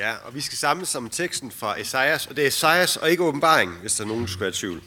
Ja, 0.00 0.14
og 0.24 0.34
vi 0.34 0.40
skal 0.40 0.58
samles 0.58 0.94
om 0.94 1.10
teksten 1.10 1.50
fra 1.50 1.80
Esajas, 1.80 2.26
og 2.26 2.36
det 2.36 2.44
er 2.44 2.48
Esajas 2.48 2.96
og 2.96 3.10
ikke 3.10 3.22
åbenbaring, 3.22 3.72
hvis 3.80 3.94
der 3.94 4.04
er 4.04 4.08
nogen, 4.08 4.22
der 4.22 4.28
skulle 4.28 4.40
være 4.40 4.50
i 4.50 4.52
tvivl. 4.52 4.82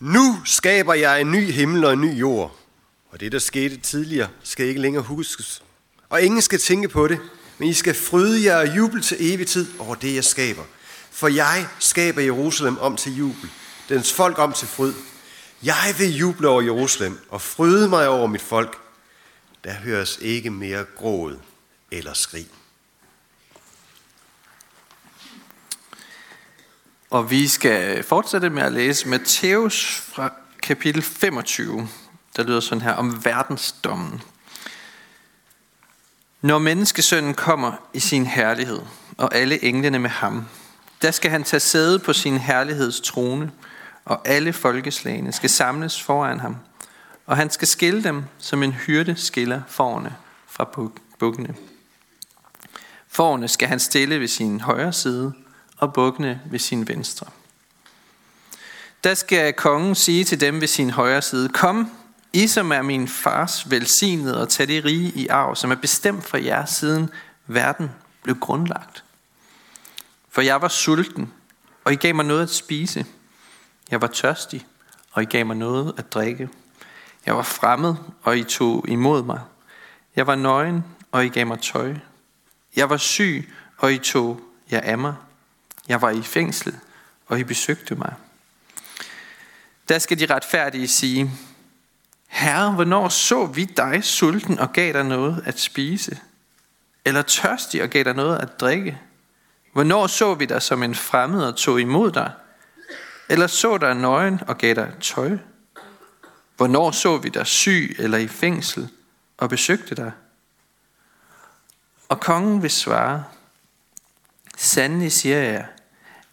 Nu 0.00 0.42
skaber 0.44 0.94
jeg 0.94 1.20
en 1.20 1.30
ny 1.30 1.52
himmel 1.52 1.84
og 1.84 1.92
en 1.92 2.00
ny 2.00 2.12
jord, 2.12 2.56
og 3.10 3.20
det, 3.20 3.32
der 3.32 3.38
skete 3.38 3.76
tidligere, 3.76 4.28
skal 4.42 4.66
ikke 4.66 4.80
længere 4.80 5.02
huskes. 5.02 5.62
Og 6.08 6.22
ingen 6.22 6.42
skal 6.42 6.58
tænke 6.58 6.88
på 6.88 7.08
det, 7.08 7.20
men 7.58 7.68
I 7.68 7.72
skal 7.72 7.94
fryde 7.94 8.44
jer 8.44 8.56
og 8.56 8.76
juble 8.76 9.02
til 9.02 9.16
evig 9.20 9.46
tid 9.46 9.66
over 9.78 9.94
det, 9.94 10.14
jeg 10.14 10.24
skaber. 10.24 10.64
For 11.10 11.28
jeg 11.28 11.68
skaber 11.78 12.22
Jerusalem 12.22 12.78
om 12.78 12.96
til 12.96 13.16
jubel, 13.16 13.50
dens 13.88 14.12
folk 14.12 14.38
om 14.38 14.52
til 14.52 14.68
fryd. 14.68 14.94
Jeg 15.62 15.94
vil 15.98 16.16
juble 16.16 16.48
over 16.48 16.62
Jerusalem 16.62 17.18
og 17.28 17.42
fryde 17.42 17.88
mig 17.88 18.08
over 18.08 18.26
mit 18.26 18.42
folk. 18.42 18.78
Der 19.64 19.72
høres 19.72 20.18
ikke 20.20 20.50
mere 20.50 20.84
gråd 20.96 21.38
eller 21.90 22.12
skrig. 22.12 22.46
Og 27.10 27.30
vi 27.30 27.48
skal 27.48 28.02
fortsætte 28.02 28.50
med 28.50 28.62
at 28.62 28.72
læse 28.72 29.08
Matthæus 29.08 30.02
fra 30.14 30.32
kapitel 30.62 31.02
25, 31.02 31.88
der 32.36 32.42
lyder 32.42 32.60
sådan 32.60 32.82
her 32.82 32.92
om 32.92 33.24
verdensdommen. 33.24 34.22
Når 36.42 36.58
menneskesønnen 36.58 37.34
kommer 37.34 37.72
i 37.92 38.00
sin 38.00 38.26
herlighed, 38.26 38.80
og 39.18 39.34
alle 39.34 39.64
englene 39.64 39.98
med 39.98 40.10
ham, 40.10 40.46
der 41.02 41.10
skal 41.10 41.30
han 41.30 41.44
tage 41.44 41.60
sæde 41.60 41.98
på 41.98 42.12
sin 42.12 42.38
herligheds 42.38 43.00
trone, 43.00 43.50
og 44.04 44.28
alle 44.28 44.52
folkeslagene 44.52 45.32
skal 45.32 45.50
samles 45.50 46.02
foran 46.02 46.40
ham, 46.40 46.56
og 47.26 47.36
han 47.36 47.50
skal 47.50 47.68
skille 47.68 48.04
dem, 48.04 48.24
som 48.38 48.62
en 48.62 48.72
hyrde 48.72 49.16
skiller 49.16 49.62
forne 49.68 50.16
fra 50.46 50.88
bukkene. 51.18 51.54
Forne 53.08 53.48
skal 53.48 53.68
han 53.68 53.80
stille 53.80 54.20
ved 54.20 54.28
sin 54.28 54.60
højre 54.60 54.92
side, 54.92 55.32
og 55.76 55.92
bukkende 55.92 56.40
ved 56.50 56.58
sin 56.58 56.88
venstre. 56.88 57.26
Der 59.04 59.14
skal 59.14 59.52
kongen 59.52 59.94
sige 59.94 60.24
til 60.24 60.40
dem 60.40 60.60
ved 60.60 60.68
sin 60.68 60.90
højre 60.90 61.22
side, 61.22 61.48
Kom, 61.48 61.90
I 62.32 62.46
som 62.46 62.72
er 62.72 62.82
min 62.82 63.08
fars 63.08 63.70
velsignede, 63.70 64.40
og 64.40 64.48
tag 64.48 64.68
det 64.68 64.84
rige 64.84 65.12
i 65.14 65.26
arv, 65.26 65.56
som 65.56 65.70
er 65.70 65.74
bestemt 65.74 66.24
for 66.24 66.36
jer, 66.36 66.64
siden 66.64 67.10
verden 67.46 67.90
blev 68.22 68.38
grundlagt. 68.38 69.04
For 70.28 70.42
jeg 70.42 70.62
var 70.62 70.68
sulten, 70.68 71.32
og 71.84 71.92
I 71.92 71.96
gav 71.96 72.14
mig 72.14 72.24
noget 72.24 72.42
at 72.42 72.50
spise. 72.50 73.06
Jeg 73.90 74.00
var 74.00 74.06
tørstig, 74.06 74.66
og 75.12 75.22
I 75.22 75.26
gav 75.26 75.46
mig 75.46 75.56
noget 75.56 75.94
at 75.98 76.12
drikke. 76.12 76.48
Jeg 77.26 77.36
var 77.36 77.42
fremmed, 77.42 77.94
og 78.22 78.38
I 78.38 78.44
tog 78.44 78.84
imod 78.88 79.22
mig. 79.22 79.40
Jeg 80.16 80.26
var 80.26 80.34
nøgen, 80.34 80.84
og 81.12 81.24
I 81.24 81.28
gav 81.28 81.46
mig 81.46 81.60
tøj. 81.60 81.94
Jeg 82.76 82.90
var 82.90 82.96
syg, 82.96 83.52
og 83.78 83.92
I 83.92 83.98
tog 83.98 84.40
jer 84.70 84.80
af 84.80 84.98
mig. 84.98 85.14
Jeg 85.88 86.02
var 86.02 86.10
i 86.10 86.22
fængsel, 86.22 86.74
og 87.26 87.38
I 87.38 87.44
besøgte 87.44 87.94
mig. 87.94 88.14
Der 89.88 89.98
skal 89.98 90.18
de 90.18 90.34
retfærdige 90.34 90.88
sige, 90.88 91.30
Herre, 92.26 92.72
hvornår 92.72 93.08
så 93.08 93.46
vi 93.46 93.64
dig 93.64 94.04
sulten 94.04 94.58
og 94.58 94.72
gav 94.72 94.92
dig 94.92 95.04
noget 95.04 95.42
at 95.46 95.60
spise? 95.60 96.20
Eller 97.04 97.22
tørstig 97.22 97.82
og 97.82 97.88
gav 97.88 98.04
dig 98.04 98.14
noget 98.14 98.38
at 98.38 98.60
drikke? 98.60 99.00
Hvornår 99.72 100.06
så 100.06 100.34
vi 100.34 100.44
dig 100.44 100.62
som 100.62 100.82
en 100.82 100.94
fremmed 100.94 101.44
og 101.44 101.56
tog 101.56 101.80
imod 101.80 102.12
dig? 102.12 102.32
Eller 103.28 103.46
så 103.46 103.78
dig 103.78 103.94
nøgen 103.94 104.40
og 104.46 104.58
gav 104.58 104.74
dig 104.74 104.92
tøj? 105.00 105.38
Hvornår 106.56 106.90
så 106.90 107.16
vi 107.16 107.28
dig 107.28 107.46
syg 107.46 107.96
eller 107.98 108.18
i 108.18 108.28
fængsel 108.28 108.88
og 109.36 109.48
besøgte 109.48 109.94
dig? 109.94 110.12
Og 112.08 112.20
kongen 112.20 112.62
vil 112.62 112.70
svare, 112.70 113.24
Sandelig 114.56 115.12
siger 115.12 115.42
jeg, 115.42 115.66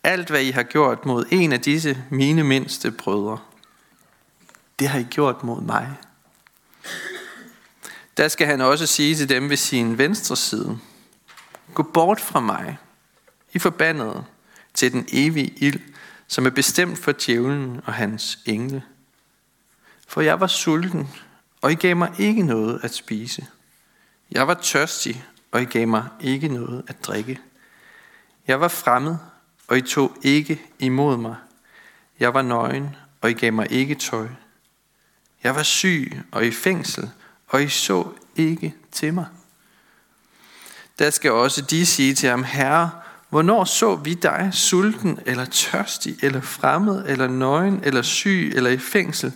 alt 0.03 0.29
hvad 0.29 0.41
I 0.41 0.51
har 0.51 0.63
gjort 0.63 1.05
mod 1.05 1.25
en 1.31 1.51
af 1.51 1.61
disse 1.61 2.03
mine 2.09 2.43
mindste 2.43 2.91
brødre, 2.91 3.39
det 4.79 4.87
har 4.87 4.99
I 4.99 5.03
gjort 5.03 5.43
mod 5.43 5.61
mig. 5.61 5.97
Der 8.17 8.27
skal 8.27 8.47
han 8.47 8.61
også 8.61 8.85
sige 8.85 9.15
til 9.15 9.29
dem 9.29 9.49
ved 9.49 9.57
sin 9.57 9.97
venstre 9.97 10.35
side, 10.35 10.79
Gå 11.73 11.83
bort 11.83 12.19
fra 12.19 12.39
mig, 12.39 12.77
I 13.53 13.59
forbandede, 13.59 14.25
til 14.73 14.91
den 14.91 15.07
evige 15.11 15.53
ild, 15.57 15.79
som 16.27 16.45
er 16.45 16.49
bestemt 16.49 16.97
for 16.97 17.13
djævlen 17.25 17.81
og 17.85 17.93
hans 17.93 18.39
engle. 18.45 18.83
For 20.07 20.21
jeg 20.21 20.39
var 20.39 20.47
sulten, 20.47 21.09
og 21.61 21.71
I 21.71 21.75
gav 21.75 21.95
mig 21.95 22.13
ikke 22.19 22.43
noget 22.43 22.79
at 22.83 22.93
spise. 22.93 23.47
Jeg 24.31 24.47
var 24.47 24.53
tørstig, 24.53 25.25
og 25.51 25.61
I 25.61 25.65
gav 25.65 25.87
mig 25.87 26.07
ikke 26.21 26.47
noget 26.47 26.83
at 26.87 27.03
drikke. 27.03 27.39
Jeg 28.47 28.61
var 28.61 28.67
fremmed, 28.67 29.17
og 29.73 29.79
I 29.79 29.81
tog 29.81 30.17
ikke 30.21 30.61
imod 30.79 31.17
mig. 31.17 31.35
Jeg 32.19 32.33
var 32.33 32.41
nøgen, 32.41 32.95
og 33.21 33.29
I 33.29 33.33
gav 33.33 33.53
mig 33.53 33.71
ikke 33.71 33.95
tøj. 33.95 34.27
Jeg 35.43 35.55
var 35.55 35.63
syg 35.63 36.21
og 36.31 36.45
i 36.45 36.51
fængsel, 36.51 37.09
og 37.47 37.63
I 37.63 37.69
så 37.69 38.07
ikke 38.35 38.75
til 38.91 39.13
mig. 39.13 39.25
Der 40.99 41.09
skal 41.09 41.31
også 41.31 41.61
de 41.61 41.85
sige 41.85 42.13
til 42.13 42.29
ham, 42.29 42.43
Herre, 42.43 42.91
hvornår 43.29 43.63
så 43.63 43.95
vi 43.95 44.13
dig 44.13 44.49
sulten, 44.51 45.19
eller 45.25 45.45
tørstig, 45.45 46.17
eller 46.21 46.41
fremmed, 46.41 47.05
eller 47.07 47.27
nøgen, 47.27 47.83
eller 47.83 48.01
syg, 48.01 48.51
eller 48.55 48.69
i 48.69 48.77
fængsel, 48.77 49.33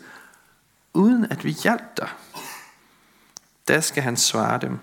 uden 0.93 1.25
at 1.31 1.43
vi 1.43 1.51
hjalp 1.51 1.97
dig? 1.97 2.09
Der 3.67 3.79
skal 3.81 4.03
han 4.03 4.17
svare 4.17 4.59
dem, 4.61 4.79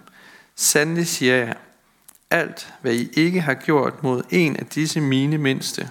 Sandelig 0.56 1.06
siger 1.06 1.36
jeg, 1.36 1.56
alt 2.34 2.74
hvad 2.80 2.92
I 2.92 3.10
ikke 3.12 3.40
har 3.40 3.54
gjort 3.54 4.02
mod 4.02 4.22
en 4.30 4.56
af 4.56 4.66
disse 4.66 5.00
mine 5.00 5.38
mindste, 5.38 5.90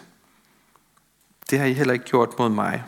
det 1.50 1.59
har 1.59 1.66
I 1.66 1.74
heller 1.74 1.94
ikke 1.94 2.06
gjort 2.06 2.40
mod 2.40 2.50
mig. 2.50 2.84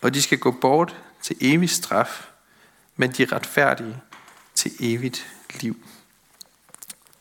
Og 0.00 0.14
de 0.14 0.22
skal 0.22 0.38
gå 0.38 0.50
bort 0.50 0.96
til 1.22 1.36
evig 1.40 1.70
straf, 1.70 2.28
men 2.96 3.10
de 3.10 3.24
retfærdige 3.24 3.96
til 4.54 4.72
evigt 4.80 5.26
liv. 5.60 5.76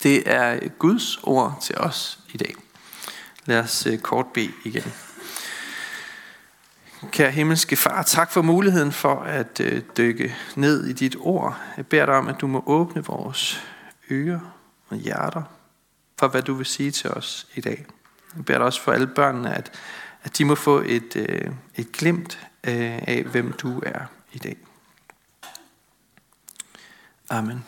Det 0.04 0.24
er 0.26 0.70
Guds 0.70 1.18
ord 1.24 1.58
til 1.62 1.78
os 1.78 2.20
i 2.34 2.38
dag. 2.38 2.56
Lad 3.46 3.60
os 3.60 3.86
øh, 3.86 4.00
kort 4.00 4.26
bede 4.34 4.52
igen. 4.66 4.94
Kære 7.12 7.32
himmelske 7.32 7.76
far, 7.76 8.04
tak 8.04 8.32
for 8.32 8.42
muligheden 8.42 8.92
for 8.92 9.20
at 9.20 9.60
øh, 9.60 9.82
dykke 9.98 10.36
ned 10.56 10.86
i 10.86 10.94
dit 10.94 11.16
ord. 11.20 11.58
Jeg 11.78 11.88
beder 11.88 12.06
dig 12.06 12.16
om, 12.16 12.28
at 12.28 12.42
du 12.42 12.48
må 12.48 12.64
åbne 12.66 13.06
vores 13.06 13.64
ører 14.12 14.59
og 14.90 14.98
hjerter 14.98 15.44
for, 16.20 16.28
hvad 16.28 16.42
du 16.42 16.54
vil 16.54 16.66
sige 16.66 16.92
til 16.92 17.10
os 17.10 17.48
i 17.56 17.62
dag. 17.62 17.86
Jeg 18.36 18.46
beder 18.46 18.58
dig 18.58 18.66
også 18.66 18.82
for 18.82 18.92
alle 18.92 19.08
børnene, 19.08 19.56
at, 19.56 19.72
at 20.24 20.38
de 20.38 20.46
må 20.46 20.56
få 20.56 20.84
et, 20.86 21.16
øh, 21.16 21.52
et 21.76 21.92
glimt 21.92 22.40
øh, 22.64 23.00
af, 23.08 23.24
hvem 23.32 23.52
du 23.54 23.82
er 23.86 24.00
i 24.32 24.38
dag. 24.38 24.58
Amen. 27.30 27.66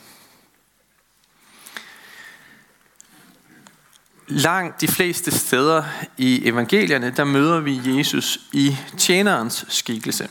Langt 4.28 4.82
de 4.82 4.88
fleste 4.88 5.32
steder 5.32 5.84
i 6.18 6.48
evangelierne, 6.48 7.12
der 7.12 7.24
møder 7.24 7.60
vi 7.60 7.98
Jesus 7.98 8.40
i 8.54 8.78
tjenerens 8.98 9.66
skikkelse. 9.70 10.30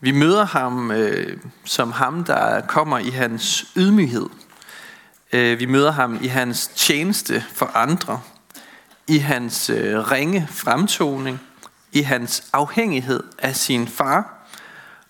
Vi 0.00 0.10
møder 0.10 0.44
ham 0.44 0.90
øh, 0.90 1.38
som 1.64 1.92
ham, 1.92 2.24
der 2.24 2.66
kommer 2.66 2.98
i 2.98 3.10
hans 3.10 3.72
ydmyghed. 3.76 4.26
Øh, 5.32 5.58
vi 5.58 5.66
møder 5.66 5.90
ham 5.90 6.18
i 6.22 6.26
hans 6.26 6.68
tjeneste 6.68 7.44
for 7.52 7.66
andre, 7.66 8.20
i 9.06 9.18
hans 9.18 9.70
øh, 9.70 10.10
ringe 10.10 10.48
fremtoning, 10.50 11.40
i 11.92 12.02
hans 12.02 12.44
afhængighed 12.52 13.22
af 13.38 13.56
sin 13.56 13.88
far, 13.88 14.46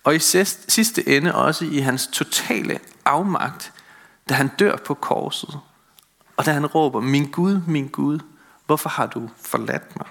og 0.03 0.15
i 0.15 0.19
sidste 0.19 1.09
ende 1.09 1.35
også 1.35 1.65
i 1.65 1.79
hans 1.79 2.07
totale 2.07 2.79
afmagt, 3.05 3.73
da 4.29 4.33
han 4.33 4.47
dør 4.59 4.75
på 4.75 4.93
korset 4.93 5.59
og 6.41 6.45
da 6.45 6.51
han 6.51 6.65
råber, 6.65 6.99
min 6.99 7.31
Gud, 7.31 7.61
min 7.67 7.87
Gud, 7.87 8.19
hvorfor 8.65 8.89
har 8.89 9.05
du 9.05 9.29
forladt 9.41 9.97
mig? 9.97 10.07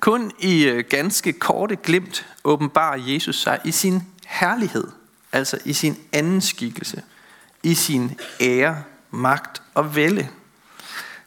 Kun 0.00 0.32
i 0.38 0.64
øh, 0.64 0.84
ganske 0.90 1.32
korte 1.32 1.76
glimt 1.76 2.26
åbenbarer 2.44 2.96
Jesus 2.96 3.40
sig 3.40 3.60
i 3.64 3.70
sin 3.70 4.02
herlighed, 4.26 4.88
altså 5.32 5.58
i 5.64 5.72
sin 5.72 5.96
anden 6.12 6.40
skikkelse, 6.40 7.02
i 7.64 7.74
sin 7.74 8.20
ære, 8.40 8.82
magt 9.10 9.62
og 9.74 9.96
vælde. 9.96 10.28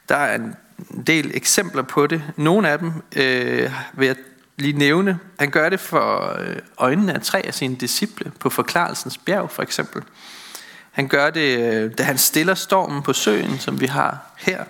Der 0.10 0.16
er 0.16 0.36
en 0.36 0.56
del 1.08 1.32
eksempler 1.34 1.82
på 1.82 2.08
det. 2.08 2.24
Nogle 2.36 2.70
af 2.70 2.80
dem 2.80 2.92
øh, 3.16 3.72
vil 3.94 4.08
jeg 4.08 4.16
lige 4.58 4.78
nævne. 4.78 5.20
Han 5.40 5.52
gør 5.52 5.70
det 5.70 5.80
for 5.80 6.36
øh, 6.40 6.56
øjnene 6.78 7.14
af 7.14 7.22
tre 7.22 7.46
af 7.46 7.54
sine 7.54 7.76
disciple 7.76 8.32
på 8.40 8.50
forklarelsens 8.50 9.18
bjerg 9.18 9.52
for 9.52 9.64
eksempel. 9.64 10.04
Han 10.92 11.08
gør 11.08 11.30
det, 11.30 11.60
øh, 11.60 11.92
da 11.98 12.04
han 12.04 12.18
stiller 12.18 12.54
stormen 12.54 13.04
på 13.04 13.14
søen, 13.14 13.60
som 13.60 13.82
vi 13.82 13.86
har 13.86 14.20
her. 14.38 14.64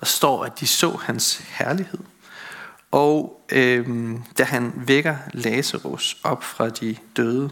Der 0.00 0.06
står, 0.06 0.44
at 0.44 0.60
de 0.60 0.66
så 0.66 0.90
hans 0.90 1.42
herlighed. 1.48 1.98
Og 2.90 3.46
øh, 3.52 3.86
da 4.38 4.44
han 4.44 4.72
vækker 4.76 5.16
Lazarus 5.32 6.16
op 6.24 6.44
fra 6.44 6.68
de 6.68 6.96
døde. 7.16 7.50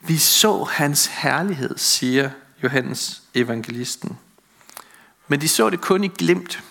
Vi 0.00 0.18
så 0.18 0.64
hans 0.64 1.06
herlighed, 1.06 1.78
siger 1.78 2.30
Johannes 2.62 3.22
evangelisten. 3.34 4.18
Men 5.28 5.40
de 5.40 5.48
så 5.48 5.70
det 5.70 5.80
kun 5.80 6.04
i 6.04 6.08
glimt. 6.08 6.62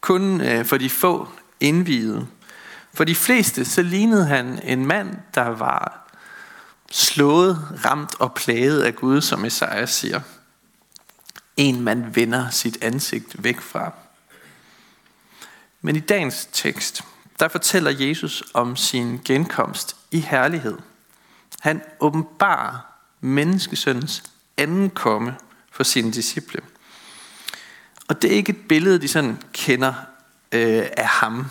Kun 0.00 0.40
øh, 0.40 0.64
for 0.64 0.76
de 0.76 0.90
få 0.90 1.28
indvidede. 1.60 2.26
For 2.94 3.04
de 3.04 3.14
fleste 3.14 3.64
så 3.64 3.82
lignede 3.82 4.26
han 4.26 4.60
en 4.62 4.86
mand, 4.86 5.16
der 5.34 5.48
var 5.48 6.10
slået, 6.90 7.68
ramt 7.84 8.14
og 8.20 8.34
plaget 8.34 8.82
af 8.82 8.96
Gud, 8.96 9.20
som 9.20 9.44
Esajas 9.44 9.90
siger. 9.90 10.20
En 11.56 11.80
man 11.80 12.16
vender 12.16 12.50
sit 12.50 12.78
ansigt 12.82 13.44
væk 13.44 13.60
fra. 13.60 13.92
Men 15.80 15.96
i 15.96 16.00
dagens 16.00 16.48
tekst, 16.52 17.02
der 17.38 17.48
fortæller 17.48 17.90
Jesus 17.90 18.42
om 18.54 18.76
sin 18.76 19.20
genkomst 19.24 19.96
i 20.10 20.20
herlighed. 20.20 20.78
Han 21.64 21.82
åbenbarer 22.00 22.78
menneskesøndens 23.20 24.22
anden 24.56 24.90
komme 24.90 25.36
for 25.72 25.82
sine 25.82 26.12
disciple. 26.12 26.60
Og 28.08 28.22
det 28.22 28.32
er 28.32 28.36
ikke 28.36 28.50
et 28.50 28.68
billede, 28.68 29.00
de 29.00 29.08
sådan 29.08 29.38
kender 29.52 29.94
øh, 30.52 30.86
af 30.96 31.06
ham. 31.06 31.50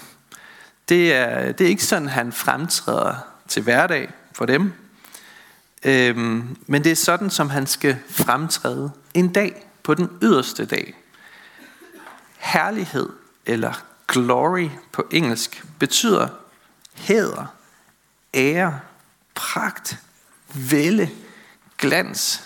Det 0.89 1.13
er, 1.13 1.51
det 1.51 1.65
er 1.65 1.69
ikke 1.69 1.85
sådan, 1.85 2.07
han 2.07 2.31
fremtræder 2.31 3.15
til 3.47 3.63
hverdag 3.63 4.11
for 4.31 4.45
dem. 4.45 4.73
Øhm, 5.83 6.57
men 6.67 6.83
det 6.83 6.91
er 6.91 6.95
sådan, 6.95 7.29
som 7.29 7.49
han 7.49 7.67
skal 7.67 7.97
fremtræde 8.09 8.91
en 9.13 9.33
dag 9.33 9.67
på 9.83 9.93
den 9.93 10.09
yderste 10.21 10.65
dag. 10.65 10.93
Herlighed 12.37 13.09
eller 13.45 13.83
glory 14.07 14.69
på 14.91 15.07
engelsk 15.11 15.65
betyder 15.79 16.27
hæder, 16.93 17.45
ære, 18.33 18.79
pragt, 19.35 19.97
vælde, 20.53 21.09
glans. 21.77 22.43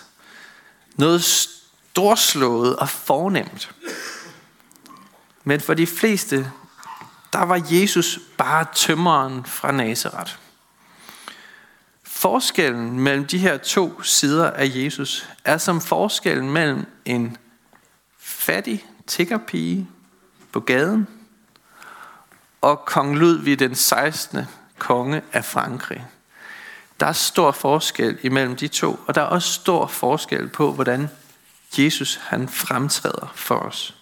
Noget 0.95 1.23
storslået 1.23 2.75
og 2.75 2.89
fornemt. 2.89 3.75
Men 5.43 5.61
for 5.61 5.73
de 5.73 5.87
fleste, 5.87 6.51
der 7.33 7.45
var 7.45 7.65
Jesus 7.71 8.19
bare 8.37 8.65
tømmeren 8.75 9.45
fra 9.45 9.71
Nazareth. 9.71 10.35
Forskellen 12.03 12.99
mellem 12.99 13.25
de 13.25 13.37
her 13.37 13.57
to 13.57 14.01
sider 14.01 14.51
af 14.51 14.71
Jesus 14.75 15.29
er 15.45 15.57
som 15.57 15.81
forskellen 15.81 16.49
mellem 16.49 16.85
en 17.05 17.37
fattig 18.19 18.85
tiggerpige 19.07 19.87
på 20.51 20.59
gaden 20.59 21.07
og 22.61 22.85
kong 22.85 23.15
Ludvig 23.15 23.59
den 23.59 23.75
16. 23.75 24.45
konge 24.77 25.21
af 25.33 25.45
Frankrig. 25.45 26.05
Der 26.99 27.05
er 27.05 27.11
stor 27.11 27.51
forskel 27.51 28.17
imellem 28.21 28.55
de 28.55 28.67
to, 28.67 28.99
og 29.07 29.15
der 29.15 29.21
er 29.21 29.25
også 29.25 29.53
stor 29.53 29.87
forskel 29.87 30.49
på, 30.49 30.71
hvordan 30.71 31.09
Jesus 31.77 32.19
han 32.23 32.49
fremtræder 32.49 33.31
for 33.35 33.55
os. 33.55 33.95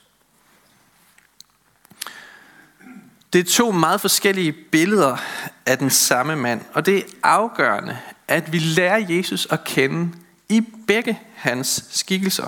Det 3.33 3.39
er 3.39 3.51
to 3.51 3.71
meget 3.71 4.01
forskellige 4.01 4.51
billeder 4.51 5.17
af 5.65 5.77
den 5.77 5.89
samme 5.89 6.35
mand, 6.35 6.61
og 6.73 6.85
det 6.85 6.97
er 6.97 7.03
afgørende, 7.23 7.99
at 8.27 8.51
vi 8.51 8.59
lærer 8.59 8.97
Jesus 9.09 9.47
at 9.49 9.63
kende 9.63 10.17
i 10.49 10.61
begge 10.87 11.19
hans 11.35 11.85
skikkelser. 11.89 12.47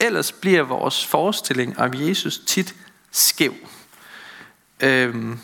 Ellers 0.00 0.32
bliver 0.32 0.62
vores 0.62 1.06
forestilling 1.06 1.78
om 1.78 1.90
Jesus 1.94 2.40
tit 2.46 2.74
skæv. 3.10 3.54
Øhm, 4.80 5.40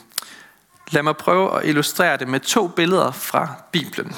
lad 0.90 1.02
mig 1.02 1.16
prøve 1.16 1.58
at 1.60 1.68
illustrere 1.68 2.16
det 2.16 2.28
med 2.28 2.40
to 2.40 2.68
billeder 2.68 3.12
fra 3.12 3.54
Bibelen. 3.72 4.16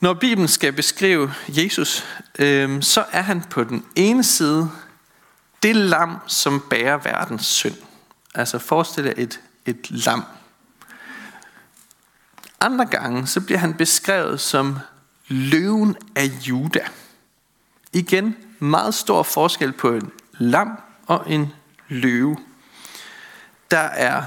Når 0.00 0.14
Bibelen 0.14 0.48
skal 0.48 0.72
beskrive 0.72 1.34
Jesus, 1.48 2.04
øh, 2.38 2.82
så 2.82 3.04
er 3.12 3.22
han 3.22 3.42
på 3.50 3.64
den 3.64 3.86
ene 3.96 4.24
side 4.24 4.70
det 5.62 5.76
lam, 5.76 6.18
som 6.26 6.64
bærer 6.70 6.96
verdens 6.96 7.46
synd. 7.46 7.74
Altså 8.34 8.58
forestil 8.58 9.04
dig 9.04 9.14
et, 9.16 9.40
et 9.66 9.90
lam. 9.90 10.24
Andre 12.60 12.86
gange 12.86 13.26
så 13.26 13.40
bliver 13.40 13.58
han 13.58 13.74
beskrevet 13.74 14.40
som 14.40 14.78
løven 15.28 15.96
af 16.16 16.24
Juda. 16.26 16.86
Igen 17.92 18.36
meget 18.58 18.94
stor 18.94 19.22
forskel 19.22 19.72
på 19.72 19.90
en 19.92 20.10
lam 20.38 20.78
og 21.06 21.30
en 21.30 21.52
løve. 21.88 22.38
Der 23.70 23.78
er 23.78 24.22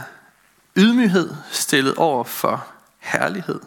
ydmyghed 0.78 1.36
stillet 1.52 1.96
over 1.96 2.24
for 2.24 2.68
herlighed. 3.00 3.60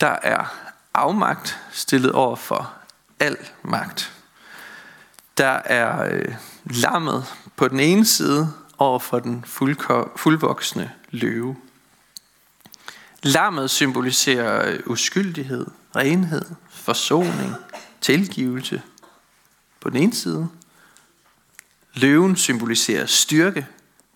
Der 0.00 0.16
er 0.22 0.54
afmagt 0.94 1.58
stillet 1.72 2.12
over 2.12 2.36
for 2.36 2.72
al 3.20 3.36
magt. 3.62 4.12
Der 5.38 5.60
er 5.64 6.14
øh, 6.14 6.34
lammet 6.64 7.24
på 7.56 7.68
den 7.68 7.80
ene 7.80 8.06
side 8.06 8.52
over 8.78 8.98
for 8.98 9.18
den 9.18 9.44
fuldvoksne 10.16 10.92
løve. 11.10 11.56
Lammet 13.22 13.70
symboliserer 13.70 14.68
øh, 14.68 14.80
uskyldighed, 14.86 15.66
renhed, 15.96 16.44
forsoning, 16.68 17.54
tilgivelse 18.00 18.82
på 19.80 19.90
den 19.90 19.96
ene 19.96 20.14
side. 20.14 20.48
Løven 21.94 22.36
symboliserer 22.36 23.06
styrke, 23.06 23.66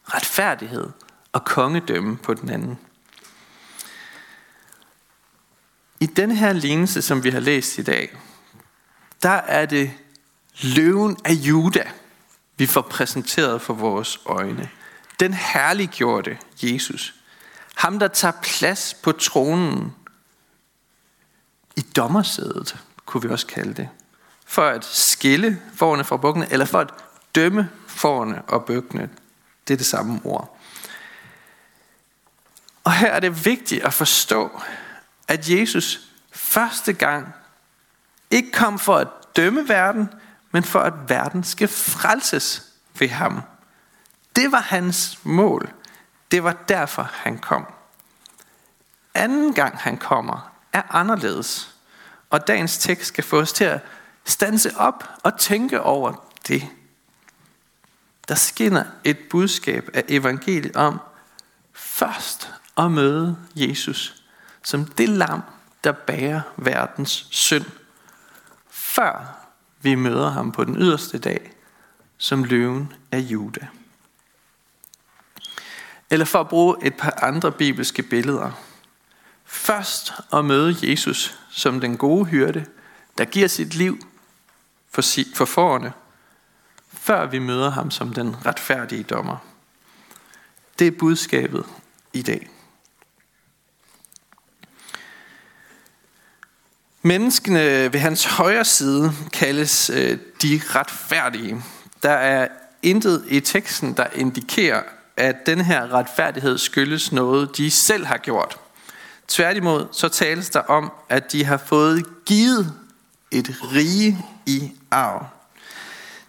retfærdighed 0.04 0.90
og 1.32 1.44
kongedømme 1.44 2.16
på 2.16 2.34
den 2.34 2.48
anden. 2.48 2.78
I 6.00 6.06
den 6.06 6.30
her 6.30 6.52
lignelse, 6.52 7.02
som 7.02 7.24
vi 7.24 7.30
har 7.30 7.40
læst 7.40 7.78
i 7.78 7.82
dag, 7.82 8.16
der 9.22 9.30
er 9.30 9.66
det 9.66 9.92
løven 10.62 11.16
af 11.24 11.32
Juda, 11.32 11.90
vi 12.56 12.66
får 12.66 12.80
præsenteret 12.80 13.62
for 13.62 13.74
vores 13.74 14.20
øjne. 14.26 14.68
Den 15.20 15.34
herliggjorte 15.34 16.38
Jesus. 16.62 17.14
Ham, 17.74 17.98
der 17.98 18.08
tager 18.08 18.32
plads 18.42 18.94
på 19.02 19.12
tronen 19.12 19.94
i 21.76 21.80
dommersædet, 21.80 22.76
kunne 23.06 23.22
vi 23.22 23.28
også 23.28 23.46
kalde 23.46 23.74
det. 23.74 23.88
For 24.46 24.62
at 24.62 24.84
skille 24.84 25.62
forerne 25.74 26.04
fra 26.04 26.16
bukkene, 26.16 26.52
eller 26.52 26.66
for 26.66 26.80
at 26.80 26.90
dømme 27.34 27.70
forerne 27.86 28.42
og 28.42 28.64
bøkkene. 28.64 29.10
Det 29.68 29.74
er 29.74 29.78
det 29.78 29.86
samme 29.86 30.20
ord. 30.24 30.57
Og 32.88 32.94
her 32.94 33.10
er 33.10 33.20
det 33.20 33.44
vigtigt 33.44 33.84
at 33.84 33.94
forstå, 33.94 34.60
at 35.28 35.50
Jesus 35.50 36.00
første 36.32 36.92
gang 36.92 37.34
ikke 38.30 38.52
kom 38.52 38.78
for 38.78 38.96
at 38.96 39.08
dømme 39.36 39.68
verden, 39.68 40.08
men 40.50 40.64
for 40.64 40.80
at 40.80 40.92
verden 41.08 41.44
skal 41.44 41.68
frelses 41.68 42.62
ved 42.98 43.08
ham. 43.08 43.42
Det 44.36 44.52
var 44.52 44.60
hans 44.60 45.18
mål. 45.24 45.72
Det 46.30 46.44
var 46.44 46.52
derfor 46.52 47.02
han 47.02 47.38
kom. 47.38 47.66
Anden 49.14 49.54
gang 49.54 49.78
han 49.78 49.96
kommer 49.96 50.52
er 50.72 50.82
anderledes. 50.90 51.74
Og 52.30 52.46
dagens 52.46 52.78
tekst 52.78 53.08
skal 53.08 53.24
få 53.24 53.40
os 53.40 53.52
til 53.52 53.64
at 53.64 53.80
stanse 54.24 54.76
op 54.76 55.04
og 55.22 55.38
tænke 55.38 55.80
over 55.80 56.28
det. 56.48 56.68
Der 58.28 58.34
skinner 58.34 58.84
et 59.04 59.18
budskab 59.30 59.88
af 59.94 60.04
evangeliet 60.08 60.76
om 60.76 61.00
først 61.72 62.57
at 62.78 62.90
møde 62.90 63.36
Jesus 63.56 64.22
som 64.62 64.84
det 64.84 65.08
lam, 65.08 65.42
der 65.84 65.92
bærer 65.92 66.40
verdens 66.56 67.26
synd, 67.30 67.64
før 68.68 69.38
vi 69.82 69.94
møder 69.94 70.30
ham 70.30 70.52
på 70.52 70.64
den 70.64 70.76
yderste 70.76 71.18
dag 71.18 71.52
som 72.18 72.44
løven 72.44 72.92
af 73.12 73.18
Juda. 73.18 73.66
Eller 76.10 76.24
for 76.24 76.40
at 76.40 76.48
bruge 76.48 76.86
et 76.86 76.94
par 76.96 77.18
andre 77.22 77.52
bibelske 77.52 78.02
billeder. 78.02 78.50
Først 79.44 80.12
at 80.32 80.44
møde 80.44 80.76
Jesus 80.82 81.38
som 81.50 81.80
den 81.80 81.96
gode 81.96 82.24
hyrde, 82.24 82.66
der 83.18 83.24
giver 83.24 83.48
sit 83.48 83.74
liv 83.74 83.98
for, 84.90 85.02
for 85.34 85.44
forerne, 85.44 85.92
før 86.92 87.26
vi 87.26 87.38
møder 87.38 87.70
ham 87.70 87.90
som 87.90 88.14
den 88.14 88.46
retfærdige 88.46 89.02
dommer. 89.02 89.36
Det 90.78 90.86
er 90.86 90.98
budskabet 90.98 91.66
i 92.12 92.22
dag. 92.22 92.50
Menneskene 97.08 97.92
ved 97.92 98.00
hans 98.00 98.24
højre 98.24 98.64
side 98.64 99.12
kaldes 99.32 99.90
øh, 99.90 100.18
de 100.42 100.60
retfærdige. 100.66 101.64
Der 102.02 102.10
er 102.10 102.48
intet 102.82 103.24
i 103.28 103.40
teksten, 103.40 103.92
der 103.92 104.06
indikerer, 104.14 104.82
at 105.16 105.36
den 105.46 105.60
her 105.60 105.92
retfærdighed 105.92 106.58
skyldes 106.58 107.12
noget, 107.12 107.56
de 107.56 107.70
selv 107.70 108.06
har 108.06 108.16
gjort. 108.16 108.56
Tværtimod 109.28 109.86
så 109.92 110.08
tales 110.08 110.50
der 110.50 110.60
om, 110.60 110.92
at 111.08 111.32
de 111.32 111.44
har 111.44 111.56
fået 111.56 112.24
givet 112.26 112.74
et 113.30 113.56
rige 113.72 114.18
i 114.46 114.72
arv. 114.90 115.26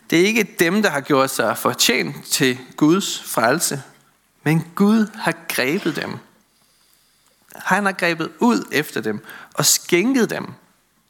Det 0.10 0.22
er 0.22 0.26
ikke 0.26 0.56
dem, 0.60 0.82
der 0.82 0.90
har 0.90 1.02
gjort 1.02 1.30
sig 1.30 1.58
fortjent 1.58 2.26
til 2.26 2.58
Guds 2.76 3.24
frelse, 3.26 3.82
men 4.44 4.66
Gud 4.76 5.08
har 5.16 5.34
grebet 5.48 5.96
dem. 5.96 6.18
Han 7.56 7.86
har 7.86 7.92
grebet 7.92 8.30
ud 8.40 8.68
efter 8.72 9.02
dem 9.02 9.26
og 9.54 9.66
skænket 9.66 10.30
dem 10.30 10.54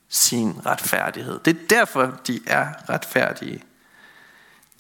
sin 0.09 0.65
retfærdighed. 0.65 1.39
Det 1.45 1.55
er 1.55 1.67
derfor, 1.69 2.19
de 2.27 2.39
er 2.47 2.89
retfærdige. 2.89 3.63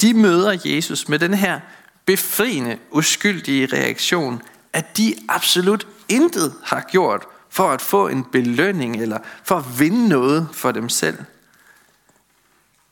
de 0.01 0.13
møder 0.13 0.57
Jesus 0.65 1.07
med 1.09 1.19
den 1.19 1.33
her 1.33 1.59
befriende, 2.05 2.77
uskyldige 2.91 3.65
reaktion, 3.65 4.41
at 4.73 4.97
de 4.97 5.15
absolut 5.29 5.87
intet 6.09 6.53
har 6.63 6.81
gjort 6.81 7.25
for 7.49 7.71
at 7.71 7.81
få 7.81 8.07
en 8.07 8.23
belønning 8.23 9.01
eller 9.01 9.19
for 9.43 9.57
at 9.57 9.79
vinde 9.79 10.07
noget 10.07 10.49
for 10.53 10.71
dem 10.71 10.89
selv. 10.89 11.17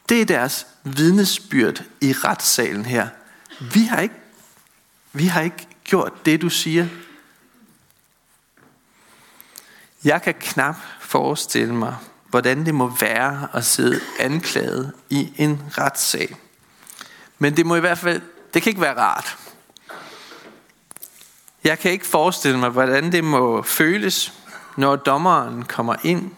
Det 0.09 0.21
er 0.21 0.25
deres 0.25 0.67
vidnesbyrd 0.83 1.83
i 2.01 2.13
retssalen 2.13 2.85
her. 2.85 3.07
Vi 3.73 3.83
har 3.83 3.99
ikke, 3.99 4.15
vi 5.13 5.25
har 5.25 5.41
ikke 5.41 5.67
gjort 5.83 6.25
det, 6.25 6.41
du 6.41 6.49
siger. 6.49 6.87
Jeg 10.03 10.21
kan 10.21 10.33
knap 10.33 10.75
forestille 10.99 11.75
mig, 11.75 11.95
hvordan 12.29 12.65
det 12.65 12.75
må 12.75 12.93
være 12.99 13.47
at 13.53 13.65
sidde 13.65 13.99
anklaget 14.19 14.93
i 15.09 15.33
en 15.37 15.63
retssag. 15.77 16.35
Men 17.39 17.57
det 17.57 17.65
må 17.65 17.75
i 17.75 17.79
hvert 17.79 17.97
fald, 17.97 18.21
det 18.53 18.61
kan 18.61 18.69
ikke 18.69 18.81
være 18.81 18.97
rart. 18.97 19.37
Jeg 21.63 21.79
kan 21.79 21.91
ikke 21.91 22.07
forestille 22.07 22.59
mig, 22.59 22.69
hvordan 22.69 23.11
det 23.11 23.23
må 23.23 23.61
føles, 23.61 24.33
når 24.75 24.95
dommeren 24.95 25.63
kommer 25.63 25.95
ind 26.03 26.31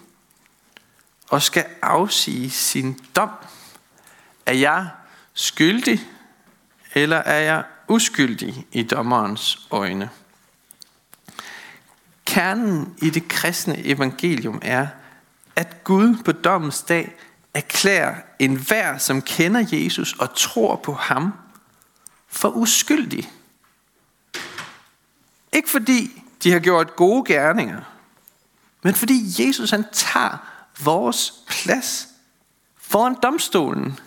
og 1.30 1.42
skal 1.42 1.66
afsige 1.82 2.52
sin 2.52 3.00
dom. 3.16 3.30
Er 4.46 4.54
jeg 4.54 4.90
skyldig, 5.34 6.02
eller 6.94 7.18
er 7.18 7.40
jeg 7.40 7.64
uskyldig 7.88 8.68
i 8.72 8.84
dommerens 8.84 9.68
øjne? 9.72 10.10
Kernen 12.26 12.96
i 13.02 13.10
det 13.10 13.28
kristne 13.28 13.86
evangelium 13.86 14.60
er, 14.62 14.88
at 15.60 15.84
Gud 15.84 16.24
på 16.26 16.32
dommens 16.32 16.82
dag 16.82 17.16
erklærer 17.54 18.16
enhver, 18.40 18.98
som 18.98 19.22
kender 19.22 19.66
Jesus 19.72 20.14
og 20.14 20.36
tror 20.36 20.76
på 20.76 20.94
ham, 20.94 21.34
for 22.28 22.50
uskyldig. 22.50 23.32
Ikke 25.54 25.70
fordi 25.70 26.24
de 26.44 26.52
har 26.52 26.60
gjort 26.60 26.96
gode 26.96 27.34
gerninger, 27.34 27.82
men 28.84 28.96
fordi 28.96 29.48
Jesus 29.48 29.72
han 29.72 29.86
tager 29.92 30.38
vores 30.84 31.34
plads 31.48 32.08
foran 32.78 33.16
domstolen. 33.24 34.00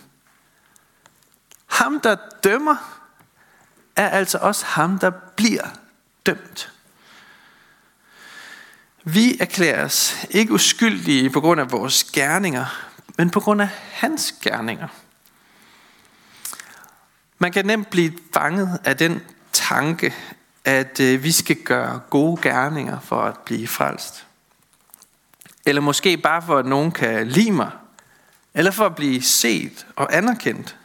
Ham, 1.65 1.99
der 1.99 2.15
dømmer, 2.43 3.01
er 3.95 4.09
altså 4.09 4.37
også 4.37 4.65
ham, 4.65 4.99
der 4.99 5.09
bliver 5.09 5.67
dømt. 6.25 6.72
Vi 9.05 9.37
erklæres 9.39 10.25
ikke 10.29 10.53
uskyldige 10.53 11.29
på 11.29 11.41
grund 11.41 11.61
af 11.61 11.71
vores 11.71 12.03
gerninger, 12.03 12.65
men 13.17 13.29
på 13.29 13.39
grund 13.39 13.61
af 13.61 13.69
hans 13.91 14.35
gerninger. 14.41 14.87
Man 17.37 17.51
kan 17.51 17.65
nemt 17.65 17.89
blive 17.89 18.13
fanget 18.33 18.79
af 18.83 18.97
den 18.97 19.21
tanke, 19.51 20.13
at 20.65 20.99
øh, 20.99 21.23
vi 21.23 21.31
skal 21.31 21.55
gøre 21.55 21.99
gode 22.09 22.41
gerninger 22.41 22.99
for 22.99 23.21
at 23.21 23.37
blive 23.37 23.67
frelst. 23.67 24.25
Eller 25.65 25.81
måske 25.81 26.17
bare 26.17 26.41
for, 26.41 26.57
at 26.57 26.65
nogen 26.65 26.91
kan 26.91 27.27
lide 27.27 27.51
mig. 27.51 27.71
Eller 28.53 28.71
for 28.71 28.85
at 28.85 28.95
blive 28.95 29.21
set 29.21 29.87
og 29.95 30.17
anerkendt. 30.17 30.77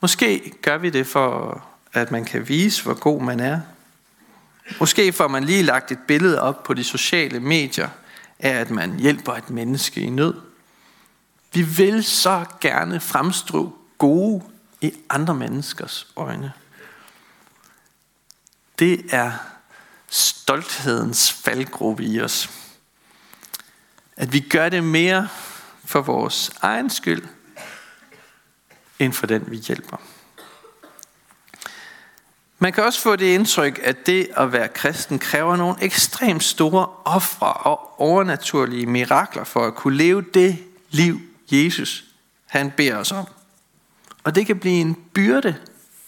Måske 0.00 0.52
gør 0.62 0.78
vi 0.78 0.90
det 0.90 1.06
for, 1.06 1.62
at 1.92 2.10
man 2.10 2.24
kan 2.24 2.48
vise, 2.48 2.82
hvor 2.82 2.94
god 2.94 3.22
man 3.22 3.40
er. 3.40 3.60
Måske 4.80 5.12
får 5.12 5.28
man 5.28 5.44
lige 5.44 5.62
lagt 5.62 5.92
et 5.92 5.98
billede 6.08 6.40
op 6.40 6.62
på 6.62 6.74
de 6.74 6.84
sociale 6.84 7.40
medier 7.40 7.88
af, 8.38 8.50
at 8.50 8.70
man 8.70 8.98
hjælper 8.98 9.32
et 9.32 9.50
menneske 9.50 10.00
i 10.00 10.10
nød. 10.10 10.34
Vi 11.52 11.62
vil 11.62 12.04
så 12.04 12.44
gerne 12.60 13.00
fremstå 13.00 13.78
gode 13.98 14.44
i 14.80 14.92
andre 15.10 15.34
menneskers 15.34 16.06
øjne. 16.16 16.52
Det 18.78 19.14
er 19.14 19.32
stolthedens 20.08 21.32
faldgruppe 21.32 22.04
i 22.04 22.20
os. 22.20 22.50
At 24.16 24.32
vi 24.32 24.40
gør 24.40 24.68
det 24.68 24.84
mere 24.84 25.28
for 25.84 26.00
vores 26.00 26.50
egen 26.62 26.90
skyld, 26.90 27.24
end 28.98 29.12
for 29.12 29.26
den 29.26 29.50
vi 29.50 29.56
hjælper. 29.56 29.96
Man 32.58 32.72
kan 32.72 32.84
også 32.84 33.00
få 33.00 33.16
det 33.16 33.26
indtryk, 33.26 33.80
at 33.82 34.06
det 34.06 34.28
at 34.36 34.52
være 34.52 34.68
kristen 34.68 35.18
kræver 35.18 35.56
nogle 35.56 35.76
ekstremt 35.80 36.44
store 36.44 36.88
ofre 37.04 37.52
og 37.52 38.00
overnaturlige 38.00 38.86
mirakler 38.86 39.44
for 39.44 39.66
at 39.66 39.74
kunne 39.74 39.96
leve 39.96 40.24
det 40.34 40.58
liv, 40.90 41.20
Jesus 41.50 42.06
han 42.46 42.70
beder 42.70 42.96
os 42.96 43.12
om. 43.12 43.26
Og 44.24 44.34
det 44.34 44.46
kan 44.46 44.58
blive 44.58 44.80
en 44.80 44.94
byrde 45.14 45.56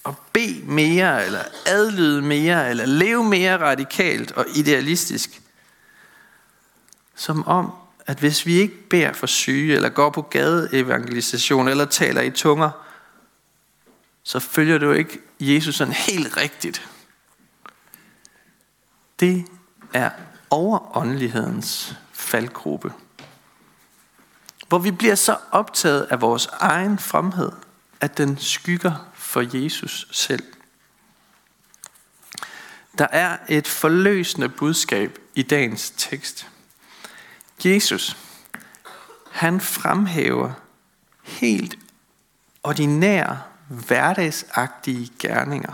at 0.06 0.14
bede 0.32 0.62
mere, 0.64 1.26
eller 1.26 1.40
adlyde 1.66 2.22
mere, 2.22 2.70
eller 2.70 2.86
leve 2.86 3.24
mere 3.24 3.58
radikalt 3.58 4.32
og 4.32 4.46
idealistisk. 4.54 5.40
Som 7.16 7.46
om, 7.46 7.72
at 8.06 8.18
hvis 8.18 8.46
vi 8.46 8.52
ikke 8.54 8.88
beder 8.88 9.12
for 9.12 9.26
syge, 9.26 9.74
eller 9.74 9.88
går 9.88 10.10
på 10.10 10.22
gadeevangelisation, 10.22 11.68
eller 11.68 11.84
taler 11.84 12.22
i 12.22 12.30
tunger, 12.30 12.70
så 14.28 14.40
følger 14.40 14.78
du 14.78 14.92
ikke 14.92 15.18
Jesus 15.40 15.74
sådan 15.74 15.94
helt 15.94 16.36
rigtigt. 16.36 16.90
Det 19.20 19.44
er 19.92 20.10
overåndelighedens 20.50 21.96
faldgruppe. 22.12 22.92
Hvor 24.68 24.78
vi 24.78 24.90
bliver 24.90 25.14
så 25.14 25.36
optaget 25.50 26.02
af 26.02 26.20
vores 26.20 26.46
egen 26.46 26.98
fremhed, 26.98 27.52
at 28.00 28.18
den 28.18 28.38
skygger 28.38 29.10
for 29.14 29.62
Jesus 29.62 30.08
selv. 30.10 30.44
Der 32.98 33.06
er 33.12 33.38
et 33.48 33.66
forløsende 33.66 34.48
budskab 34.48 35.18
i 35.34 35.42
dagens 35.42 35.92
tekst. 35.96 36.48
Jesus, 37.64 38.16
han 39.30 39.60
fremhæver 39.60 40.52
helt 41.22 41.78
ordinære 42.62 43.47
hverdagsagtige 43.68 45.10
gerninger. 45.18 45.72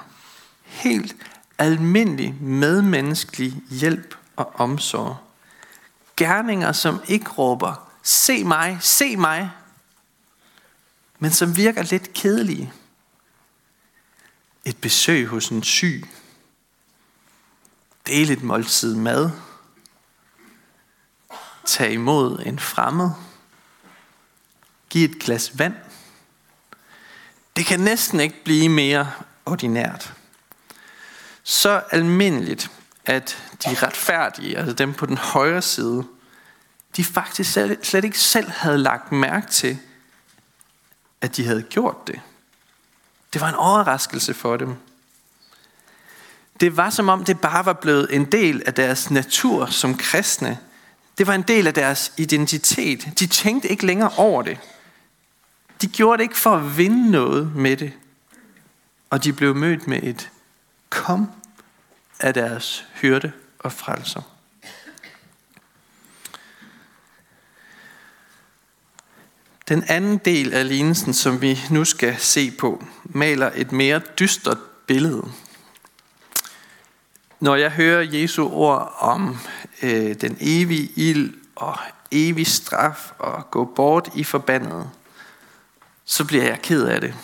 Helt 0.62 1.16
almindelig 1.58 2.34
medmenneskelig 2.40 3.62
hjælp 3.70 4.16
og 4.36 4.52
omsorg. 4.54 5.16
Gerninger, 6.16 6.72
som 6.72 7.00
ikke 7.08 7.30
råber, 7.30 7.90
se 8.02 8.44
mig, 8.44 8.78
se 8.80 9.16
mig, 9.16 9.50
men 11.18 11.32
som 11.32 11.56
virker 11.56 11.82
lidt 11.82 12.12
kedelige. 12.12 12.72
Et 14.64 14.76
besøg 14.80 15.26
hos 15.26 15.48
en 15.48 15.62
syg. 15.62 16.08
Del 18.06 18.30
et 18.30 18.42
måltid 18.42 18.94
mad. 18.94 19.30
Tag 21.64 21.92
imod 21.92 22.42
en 22.46 22.58
fremmed. 22.58 23.10
Giv 24.90 25.04
et 25.04 25.18
glas 25.18 25.58
vand. 25.58 25.74
Det 27.56 27.66
kan 27.66 27.80
næsten 27.80 28.20
ikke 28.20 28.44
blive 28.44 28.68
mere 28.68 29.11
ordinært. 29.46 30.12
Så 31.42 31.82
almindeligt, 31.90 32.70
at 33.06 33.42
de 33.64 33.75
retfærdige, 33.75 34.58
altså 34.58 34.73
dem 34.73 34.94
på 34.94 35.06
den 35.06 35.18
højre 35.18 35.62
side, 35.62 36.04
de 36.96 37.04
faktisk 37.04 37.52
slet 37.82 38.04
ikke 38.04 38.18
selv 38.18 38.50
havde 38.50 38.78
lagt 38.78 39.12
mærke 39.12 39.46
til, 39.46 39.78
at 41.20 41.37
de 41.37 41.46
havde 41.46 41.62
gjort 41.62 42.06
det. 42.06 42.20
Det 43.32 43.40
var 43.40 43.49
en 43.49 43.54
overraskelse 43.54 44.34
for 44.34 44.56
dem. 44.56 44.76
Det 46.61 46.76
var 46.76 46.90
som 46.90 47.08
om 47.08 47.25
det 47.25 47.40
bare 47.40 47.66
var 47.66 47.73
blevet 47.73 48.14
en 48.14 48.25
del 48.32 48.62
af 48.66 48.75
deres 48.75 49.11
natur 49.11 49.66
som 49.66 49.96
kristne. 49.96 50.58
Det 51.18 51.26
var 51.26 51.34
en 51.34 51.42
del 51.42 51.66
af 51.66 51.75
deres 51.75 52.12
identitet. 52.16 53.18
De 53.18 53.26
tænkte 53.26 53.68
ikke 53.68 53.87
længere 53.87 54.11
over 54.16 54.42
det. 54.42 54.58
De 55.83 55.87
gjorde 55.87 56.19
det 56.19 56.23
ikke 56.23 56.37
for 56.37 56.57
at 56.57 56.76
vinde 56.78 57.11
noget 57.11 57.57
med 57.57 57.76
det. 57.76 57.93
Og 59.11 59.25
de 59.25 59.33
blev 59.33 59.54
mødt 59.54 59.87
med 59.87 60.02
et 60.02 60.31
kom 60.90 61.28
af 62.21 62.35
deres 62.35 62.87
hyrde 62.95 63.33
og 63.59 63.73
frelser. 63.73 64.23
Den 69.69 69.85
anden 69.88 70.19
del 70.19 70.54
af 70.54 70.69
lignelsen, 70.69 71.14
som 71.14 71.40
vi 71.40 71.59
nu 71.71 71.85
skal 71.85 72.16
se 72.19 72.50
på, 72.50 72.85
maler 73.04 73.50
et 73.54 73.73
mere 73.73 74.00
dystert 74.19 74.59
billede. 74.87 75.33
Når 77.40 77.57
jeg 77.57 77.71
hører 77.71 78.02
Jesu 78.02 78.49
ord 78.49 78.97
om 78.99 79.38
øh, 79.83 80.21
den 80.21 80.37
evige 80.40 80.90
ild 80.97 81.35
og 81.57 81.78
evig 82.11 82.47
straf 82.47 83.12
og 83.19 83.50
gå 83.50 83.64
bort 83.64 84.11
i 84.14 84.25
forbandet, 84.25 84.90
så 86.04 86.25
bliver 86.25 86.44
jeg 86.44 86.62
ked 86.62 86.87
af 86.87 87.00
det. 87.00 87.14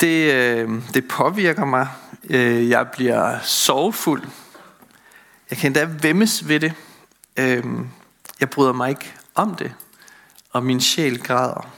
Det, 0.00 0.32
øh, 0.34 0.82
det 0.94 1.08
påvirker 1.08 1.64
mig. 1.64 1.88
Øh, 2.30 2.68
jeg 2.68 2.88
bliver 2.92 3.40
sorgfuld. 3.40 4.22
Jeg 5.50 5.58
kan 5.58 5.68
endda 5.68 5.84
vemmes 6.08 6.48
ved 6.48 6.60
det. 6.60 6.72
Øh, 7.36 7.64
jeg 8.40 8.50
bryder 8.50 8.72
mig 8.72 8.90
ikke 8.90 9.14
om 9.34 9.54
det. 9.54 9.74
Og 10.50 10.62
min 10.62 10.80
sjæl 10.80 11.22
græder. 11.22 11.70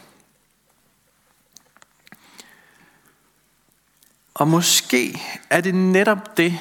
Og 4.35 4.49
måske 4.49 5.23
er 5.51 5.61
det 5.61 5.75
netop 5.75 6.37
det, 6.37 6.59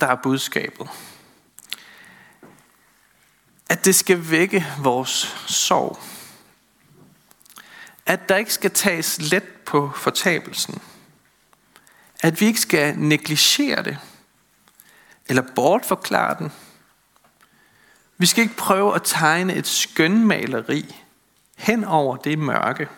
der 0.00 0.06
er 0.06 0.16
budskabet. 0.22 0.88
At 3.70 3.84
det 3.84 3.94
skal 3.94 4.30
vække 4.30 4.66
vores 4.82 5.36
sorg. 5.46 5.98
At 8.08 8.28
der 8.28 8.36
ikke 8.36 8.52
skal 8.52 8.70
tages 8.70 9.32
let 9.32 9.44
på 9.66 9.92
fortabelsen. 9.96 10.82
At 12.22 12.40
vi 12.40 12.46
ikke 12.46 12.60
skal 12.60 12.98
negligere 12.98 13.82
det. 13.82 13.98
Eller 15.26 15.42
bortforklare 15.54 16.38
den. 16.38 16.52
Vi 18.18 18.26
skal 18.26 18.42
ikke 18.42 18.56
prøve 18.56 18.94
at 18.94 19.02
tegne 19.04 19.54
et 19.54 19.66
skønmaleri 19.66 20.96
hen 21.56 21.84
over 21.84 22.16
det 22.16 22.38
mørke. 22.38 22.88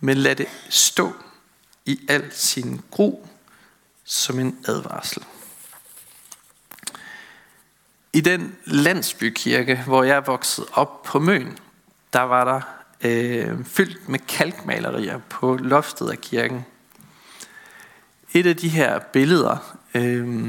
Men 0.00 0.16
lad 0.16 0.36
det 0.36 0.48
stå 0.68 1.12
i 1.84 2.00
al 2.08 2.32
sin 2.32 2.80
gru 2.90 3.18
som 4.04 4.38
en 4.38 4.58
advarsel. 4.68 5.24
I 8.12 8.20
den 8.20 8.56
landsbykirke, 8.64 9.82
hvor 9.86 10.02
jeg 10.02 10.16
er 10.16 10.20
vokset 10.20 10.66
op 10.72 11.02
på 11.02 11.18
Møn, 11.18 11.58
der 12.12 12.20
var 12.20 12.44
der 12.44 12.79
øh, 13.04 13.64
fyldt 13.64 14.08
med 14.08 14.18
kalkmalerier 14.18 15.18
på 15.28 15.56
loftet 15.56 16.10
af 16.10 16.20
kirken. 16.20 16.64
Et 18.32 18.46
af 18.46 18.56
de 18.56 18.68
her 18.68 18.98
billeder, 18.98 19.76
øh, 19.94 20.48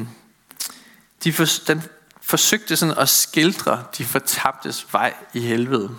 de 1.23 1.33
for, 1.33 1.45
den 1.67 1.83
forsøgte 2.21 2.75
sådan 2.75 2.97
at 2.97 3.09
skildre 3.09 3.83
de 3.97 4.05
fortabtes 4.05 4.93
vej 4.93 5.13
i 5.33 5.39
helvede. 5.39 5.89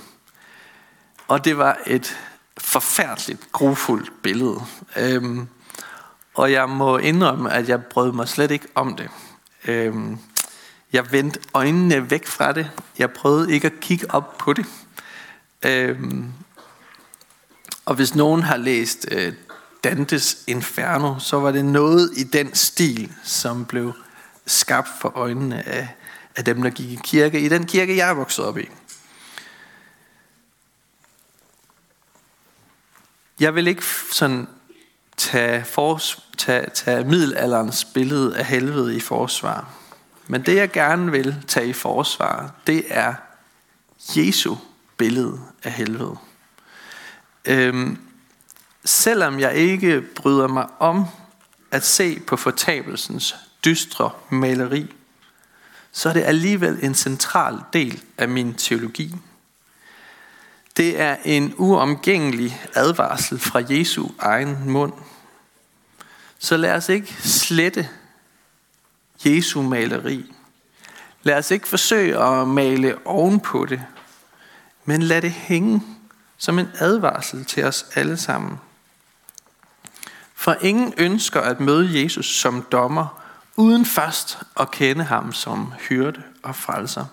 Og 1.29 1.45
det 1.45 1.59
var 1.59 1.79
et 1.87 2.19
forfærdeligt, 2.59 3.53
grufuldt 3.53 4.23
billede. 4.23 4.61
Øhm, 4.97 5.49
og 6.35 6.53
jeg 6.53 6.69
må 6.69 6.99
indrømme, 6.99 7.53
at 7.53 7.69
jeg 7.69 7.85
brød 7.85 8.13
mig 8.13 8.29
slet 8.29 8.51
ikke 8.51 8.67
om 8.75 8.97
det. 8.97 9.09
Øhm, 9.65 10.19
jeg 10.93 11.13
vendte 11.13 11.41
øjnene 11.55 12.11
væk 12.11 12.27
fra 12.27 12.53
det. 12.53 12.71
Jeg 12.99 13.11
prøvede 13.11 13.53
ikke 13.53 13.67
at 13.67 13.81
kigge 13.81 14.11
op 14.11 14.39
på 14.39 14.53
det. 14.53 14.67
Øhm, 15.65 16.33
og 17.85 17.95
hvis 17.95 18.15
nogen 18.15 18.43
har 18.43 18.57
læst 18.57 19.07
øh, 19.11 19.33
Dantes 19.85 20.39
Inferno, 20.47 21.19
så 21.19 21.41
var 21.41 21.53
det 21.53 21.65
noget 21.65 22.11
i 22.17 22.23
den 22.23 22.55
stil, 22.55 23.13
som 23.25 23.65
blev 23.65 23.93
skabt 24.47 24.89
for 25.01 25.13
øjnene 25.17 25.69
af, 25.69 25.89
af 26.37 26.45
dem, 26.45 26.63
der 26.63 26.71
gik 26.71 26.91
i 26.91 26.99
kirke, 27.05 27.41
i 27.41 27.49
den 27.49 27.67
kirke, 27.67 27.97
jeg 27.97 28.11
er 28.11 28.15
vokset 28.15 28.45
op 28.45 28.59
i. 28.59 28.69
Jeg 33.41 33.55
vil 33.55 33.67
ikke 33.67 33.85
sådan 34.13 34.49
tage, 35.17 35.65
fors, 35.65 36.29
tage, 36.39 36.67
tage 36.75 37.05
middelalderens 37.05 37.85
billede 37.85 38.39
af 38.39 38.45
helvede 38.45 38.97
i 38.97 39.01
forsvar. 39.01 39.75
Men 40.27 40.47
det 40.47 40.57
jeg 40.57 40.71
gerne 40.71 41.13
vil 41.13 41.37
tage 41.49 41.67
i 41.67 41.73
forsvar, 41.73 42.55
det 42.67 42.85
er 42.89 43.15
Jesu 44.17 44.57
billede 44.97 45.41
af 45.63 45.73
helvede. 45.73 46.17
Øhm, 47.45 47.99
selvom 48.85 49.41
jeg 49.41 49.55
ikke 49.55 50.01
bryder 50.01 50.49
mig 50.49 50.67
om 50.79 51.05
at 51.71 51.85
se 51.85 52.21
på 52.21 52.37
fortabelsens 52.37 53.37
dystre 53.65 54.11
maleri, 54.31 54.95
så 55.93 56.09
er 56.09 56.13
det 56.13 56.23
alligevel 56.23 56.79
en 56.83 56.95
central 56.95 57.59
del 57.73 58.03
af 58.19 58.29
min 58.29 58.55
teologi. 58.55 59.15
Det 60.77 61.01
er 61.01 61.17
en 61.25 61.55
uomgængelig 61.57 62.63
advarsel 62.75 63.39
fra 63.39 63.63
Jesu 63.69 64.09
egen 64.19 64.71
mund. 64.71 64.93
Så 66.39 66.57
lad 66.57 66.75
os 66.75 66.89
ikke 66.89 67.15
slette 67.23 67.89
Jesu 69.25 69.63
maleri. 69.63 70.35
Lad 71.23 71.39
os 71.39 71.51
ikke 71.51 71.69
forsøge 71.69 72.19
at 72.19 72.49
male 72.49 73.07
ovenpå 73.07 73.67
det, 73.67 73.83
men 74.85 75.03
lad 75.03 75.23
det 75.23 75.33
hænge 75.33 75.83
som 76.37 76.59
en 76.59 76.69
advarsel 76.79 77.45
til 77.45 77.65
os 77.65 77.87
alle 77.95 78.17
sammen. 78.17 78.59
For 80.35 80.57
ingen 80.61 80.95
ønsker 80.97 81.41
at 81.41 81.61
møde 81.61 82.03
Jesus 82.03 82.41
som 82.41 82.63
dommer, 82.73 83.23
uden 83.57 83.87
først 83.87 84.39
at 84.61 84.71
kende 84.71 85.05
ham 85.05 85.33
som 85.33 85.73
hyrde 85.89 86.23
og 86.43 86.57
frelser. 86.57 87.07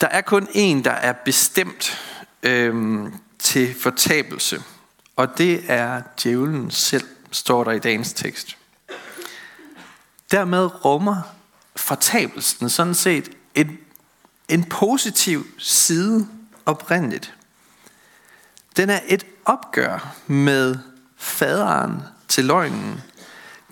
Der 0.00 0.06
er 0.06 0.20
kun 0.20 0.48
en, 0.52 0.84
der 0.84 0.90
er 0.90 1.12
bestemt 1.12 1.98
øhm, 2.42 3.14
til 3.38 3.80
fortabelse, 3.80 4.62
og 5.16 5.38
det 5.38 5.70
er 5.70 6.02
djævlen 6.22 6.70
selv, 6.70 7.08
står 7.30 7.64
der 7.64 7.72
i 7.72 7.78
dagens 7.78 8.12
tekst. 8.12 8.56
Dermed 10.30 10.84
rummer 10.84 11.22
fortabelsen 11.76 12.70
sådan 12.70 12.94
set 12.94 13.30
et 13.54 13.87
en 14.48 14.64
positiv 14.64 15.46
side 15.58 16.28
oprindeligt. 16.66 17.34
Den 18.76 18.90
er 18.90 19.00
et 19.06 19.26
opgør 19.44 20.16
med 20.26 20.76
faderen 21.16 22.02
til 22.28 22.44
løgnen. 22.44 23.00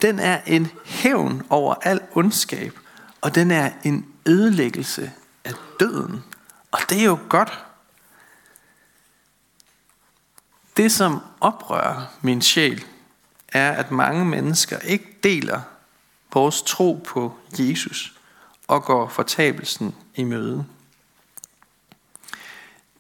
Den 0.03 0.19
er 0.19 0.41
en 0.47 0.71
hævn 0.85 1.43
over 1.51 1.75
al 1.83 2.01
ondskab, 2.13 2.79
og 3.21 3.35
den 3.35 3.51
er 3.51 3.71
en 3.85 4.07
ødelæggelse 4.27 5.13
af 5.45 5.53
døden. 5.81 6.25
Og 6.71 6.79
det 6.89 7.01
er 7.01 7.05
jo 7.05 7.19
godt. 7.29 7.65
Det, 10.77 10.93
som 10.93 11.21
oprører 11.41 12.07
min 12.23 12.43
sjæl, 12.43 12.85
er, 13.49 13.73
at 13.73 13.91
mange 13.91 14.25
mennesker 14.25 14.79
ikke 14.79 15.19
deler 15.23 15.61
vores 16.33 16.63
tro 16.63 17.05
på 17.07 17.39
Jesus 17.59 18.16
og 18.69 18.85
går 18.85 19.09
fortabelsen 19.09 19.95
i 20.15 20.25
møde. 20.25 20.67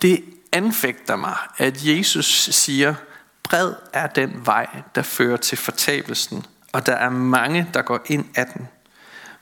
Det 0.02 0.24
anfægter 0.52 1.16
mig, 1.16 1.36
at 1.56 1.84
Jesus 1.84 2.48
siger, 2.52 2.94
bred 3.42 3.74
er 3.92 4.06
den 4.06 4.46
vej, 4.46 4.82
der 4.94 5.02
fører 5.02 5.36
til 5.36 5.58
fortabelsen, 5.58 6.46
og 6.72 6.86
der 6.86 6.94
er 6.94 7.10
mange, 7.10 7.70
der 7.74 7.82
går 7.82 8.00
ind 8.06 8.26
af 8.34 8.46
den. 8.46 8.68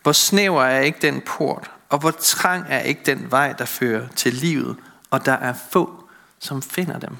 Hvor 0.02 0.12
snæver 0.12 0.64
er 0.64 0.80
ikke 0.80 0.98
den 1.02 1.20
port, 1.20 1.70
og 1.88 1.98
hvor 1.98 2.10
trang 2.10 2.66
er 2.68 2.80
ikke 2.80 3.02
den 3.06 3.30
vej, 3.30 3.52
der 3.52 3.64
fører 3.64 4.08
til 4.08 4.34
livet, 4.34 4.76
og 5.10 5.26
der 5.26 5.32
er 5.32 5.54
få, 5.70 6.08
som 6.38 6.62
finder 6.62 6.98
dem. 6.98 7.16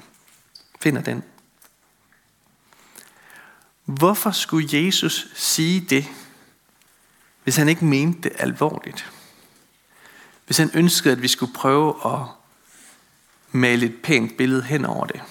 Finder 0.81 1.01
den. 1.01 1.23
Hvorfor 3.85 4.31
skulle 4.31 4.67
Jesus 4.71 5.27
sige 5.35 5.81
det, 5.81 6.05
hvis 7.45 7.55
han 7.55 7.69
ikke 7.69 7.85
mente 7.85 8.21
det 8.21 8.31
alvorligt? 8.39 9.11
Hvis 10.45 10.57
han 10.57 10.71
ønskede, 10.73 11.11
at 11.11 11.21
vi 11.21 11.27
skulle 11.27 11.53
prøve 11.53 11.95
at 12.05 12.19
male 13.51 13.85
et 13.85 13.95
pænt 14.03 14.37
billede 14.37 14.63
hen 14.63 14.85
over 14.85 15.05
det. 15.05 15.21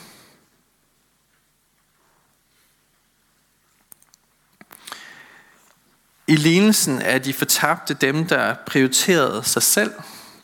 I 6.27 6.37
lignelsen 6.37 7.03
er 7.03 7.19
de 7.19 7.33
fortabte 7.33 7.95
dem, 7.95 8.27
der 8.27 8.55
prioriterede 8.67 9.45
sig 9.45 9.63
selv 9.63 9.93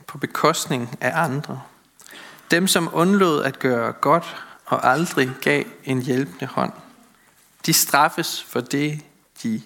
på 0.06 0.18
bekostning 0.18 0.98
af 1.00 1.22
andre. 1.22 1.62
Dem, 2.50 2.66
som 2.66 2.90
undlod 2.92 3.42
at 3.42 3.59
gøre 3.59 3.92
godt 3.92 4.37
og 4.64 4.87
aldrig 4.90 5.30
gav 5.40 5.64
en 5.85 6.02
hjælpende 6.02 6.46
hånd. 6.46 6.72
De 7.66 7.72
straffes 7.72 8.42
for 8.42 8.61
det, 8.61 9.02
de 9.42 9.62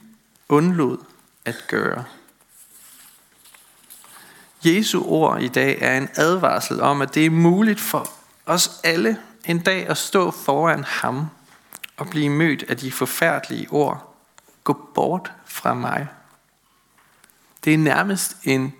undlod 0.48 0.98
at 1.44 1.64
gøre. 1.68 2.04
Jesu 4.64 5.04
ord 5.04 5.42
i 5.42 5.48
dag 5.48 5.78
er 5.80 5.98
en 5.98 6.08
advarsel 6.14 6.80
om, 6.80 7.02
at 7.02 7.14
det 7.14 7.26
er 7.26 7.30
muligt 7.30 7.80
for 7.80 8.10
os 8.46 8.80
alle 8.84 9.18
en 9.44 9.62
dag 9.62 9.88
at 9.88 9.98
stå 9.98 10.30
foran 10.30 10.84
ham 10.84 11.26
og 11.96 12.08
blive 12.08 12.30
mødt 12.30 12.62
af 12.68 12.76
de 12.76 12.92
forfærdelige 12.92 13.70
ord. 13.70 14.16
Gå 14.64 14.90
bort 14.94 15.32
fra 15.46 15.74
mig. 15.74 16.08
Det 17.64 17.74
er 17.74 17.78
nærmest 17.78 18.36
en 18.44 18.74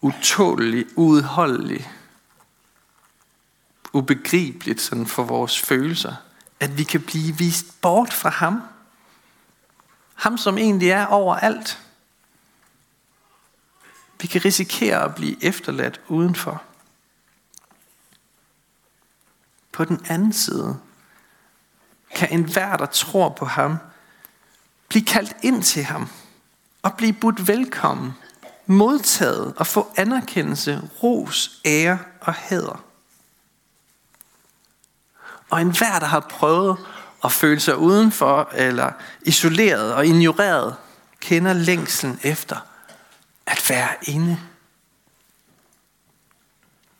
utålig, 0.00 0.86
uudholdelig, 0.96 1.90
ubegribeligt 3.92 4.80
sådan 4.80 5.06
for 5.06 5.22
vores 5.22 5.60
følelser, 5.60 6.14
at 6.60 6.78
vi 6.78 6.84
kan 6.84 7.00
blive 7.00 7.36
vist 7.38 7.80
bort 7.80 8.12
fra 8.12 8.28
ham. 8.28 8.62
Ham, 10.16 10.38
som 10.38 10.58
egentlig 10.58 10.88
er 10.88 11.06
overalt. 11.06 11.82
Vi 14.20 14.26
kan 14.26 14.44
risikere 14.44 15.04
at 15.04 15.14
blive 15.14 15.44
efterladt 15.44 16.00
udenfor. 16.08 16.62
På 19.72 19.84
den 19.84 20.06
anden 20.08 20.32
side 20.32 20.80
kan 22.14 22.32
enhver, 22.32 22.76
der 22.76 22.86
tror 22.86 23.28
på 23.28 23.44
ham, 23.44 23.76
blive 24.88 25.04
kaldt 25.04 25.36
ind 25.42 25.62
til 25.62 25.84
ham 25.84 26.08
og 26.82 26.94
blive 26.94 27.12
budt 27.12 27.48
velkommen, 27.48 28.12
modtaget 28.66 29.54
og 29.56 29.66
få 29.66 29.92
anerkendelse, 29.96 30.90
ros, 31.02 31.60
ære 31.64 31.98
og 32.20 32.34
hæder. 32.34 32.84
Og 35.50 35.60
enhver, 35.60 35.98
der 35.98 36.06
har 36.06 36.20
prøvet 36.20 36.78
at 37.24 37.32
føle 37.32 37.60
sig 37.60 37.76
udenfor 37.76 38.50
eller 38.54 38.92
isoleret 39.22 39.94
og 39.94 40.06
ignoreret, 40.06 40.76
kender 41.20 41.52
længslen 41.52 42.20
efter 42.22 42.56
at 43.46 43.66
være 43.68 43.88
inde. 44.02 44.38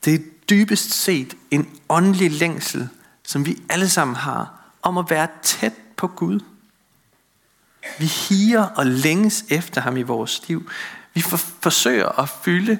Det 0.04 0.14
er 0.14 0.18
dybest 0.50 0.94
set 0.94 1.34
en 1.50 1.80
åndelig 1.88 2.32
længsel, 2.32 2.88
som 3.22 3.46
vi 3.46 3.62
alle 3.68 3.88
sammen 3.88 4.16
har, 4.16 4.70
om 4.82 4.98
at 4.98 5.10
være 5.10 5.28
tæt 5.42 5.72
på 5.96 6.06
Gud. 6.06 6.40
Vi 7.98 8.06
higer 8.06 8.62
og 8.62 8.86
længes 8.86 9.44
efter 9.48 9.80
ham 9.80 9.96
i 9.96 10.02
vores 10.02 10.48
liv. 10.48 10.70
Vi 11.14 11.20
for, 11.20 11.36
forsøger 11.36 12.20
at 12.20 12.28
fylde 12.44 12.78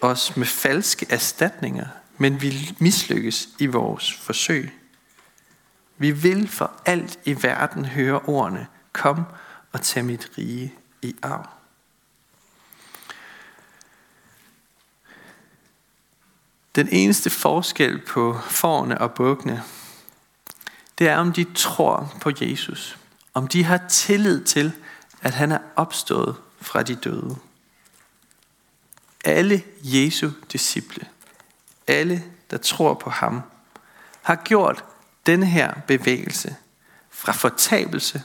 os 0.00 0.36
med 0.36 0.46
falske 0.46 1.06
erstatninger, 1.10 1.86
men 2.18 2.42
vi 2.42 2.76
mislykkes 2.78 3.48
i 3.58 3.66
vores 3.66 4.12
forsøg. 4.12 4.81
Vi 6.02 6.10
vil 6.10 6.48
for 6.48 6.72
alt 6.86 7.18
i 7.24 7.42
verden 7.42 7.84
høre 7.84 8.20
ordene, 8.20 8.66
kom 8.92 9.24
og 9.72 9.82
tag 9.82 10.04
mit 10.04 10.30
rige 10.38 10.74
i 11.02 11.16
arv. 11.22 11.48
Den 16.74 16.88
eneste 16.92 17.30
forskel 17.30 17.98
på 17.98 18.38
forne 18.38 19.00
og 19.00 19.14
bukkene, 19.14 19.62
det 20.98 21.08
er 21.08 21.16
om 21.16 21.32
de 21.32 21.46
tror 21.54 22.16
på 22.20 22.30
Jesus. 22.40 22.98
Om 23.34 23.48
de 23.48 23.64
har 23.64 23.80
tillid 23.88 24.44
til, 24.44 24.72
at 25.20 25.34
han 25.34 25.52
er 25.52 25.58
opstået 25.76 26.36
fra 26.60 26.82
de 26.82 26.94
døde. 26.94 27.36
Alle 29.24 29.62
Jesu 29.82 30.30
disciple, 30.52 31.08
alle 31.86 32.24
der 32.50 32.56
tror 32.56 32.94
på 32.94 33.10
ham, 33.10 33.40
har 34.22 34.36
gjort 34.36 34.84
denne 35.26 35.46
her 35.46 35.74
bevægelse 35.86 36.56
fra 37.10 37.32
fortabelse 37.32 38.22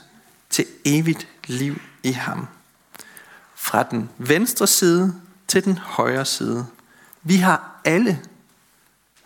til 0.50 0.66
evigt 0.84 1.28
liv 1.46 1.80
i 2.02 2.12
ham. 2.12 2.48
Fra 3.54 3.82
den 3.82 4.10
venstre 4.18 4.66
side 4.66 5.20
til 5.48 5.64
den 5.64 5.78
højre 5.78 6.24
side. 6.24 6.66
Vi 7.22 7.36
har 7.36 7.80
alle 7.84 8.24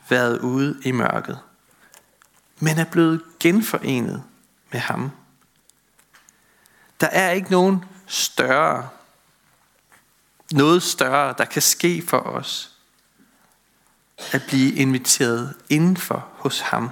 været 0.08 0.38
ude 0.38 0.80
i 0.84 0.90
mørket, 0.90 1.38
men 2.58 2.78
er 2.78 2.84
blevet 2.84 3.22
genforenet 3.40 4.24
med 4.72 4.80
ham. 4.80 5.10
Der 7.00 7.06
er 7.06 7.30
ikke 7.30 7.50
nogen 7.50 7.84
større, 8.06 8.88
noget 10.52 10.82
større, 10.82 11.34
der 11.38 11.44
kan 11.44 11.62
ske 11.62 12.02
for 12.08 12.18
os, 12.18 12.72
at 14.32 14.42
blive 14.46 14.74
inviteret 14.74 15.54
indenfor 15.68 16.28
hos 16.36 16.60
ham 16.60 16.90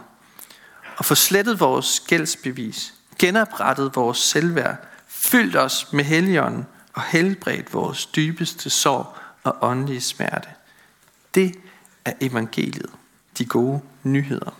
og 1.00 1.04
få 1.04 1.14
slettet 1.14 1.60
vores 1.60 2.00
gældsbevis, 2.00 2.94
genoprettet 3.18 3.96
vores 3.96 4.18
selvværd, 4.18 4.76
fyldt 5.08 5.56
os 5.56 5.92
med 5.92 6.04
helligånden 6.04 6.66
og 6.92 7.02
helbredt 7.02 7.74
vores 7.74 8.06
dybeste 8.06 8.70
sorg 8.70 9.16
og 9.42 9.56
åndelige 9.60 10.00
smerte. 10.00 10.48
Det 11.34 11.54
er 12.04 12.12
evangeliet, 12.20 12.90
de 13.38 13.44
gode 13.44 13.80
nyheder. 14.02 14.50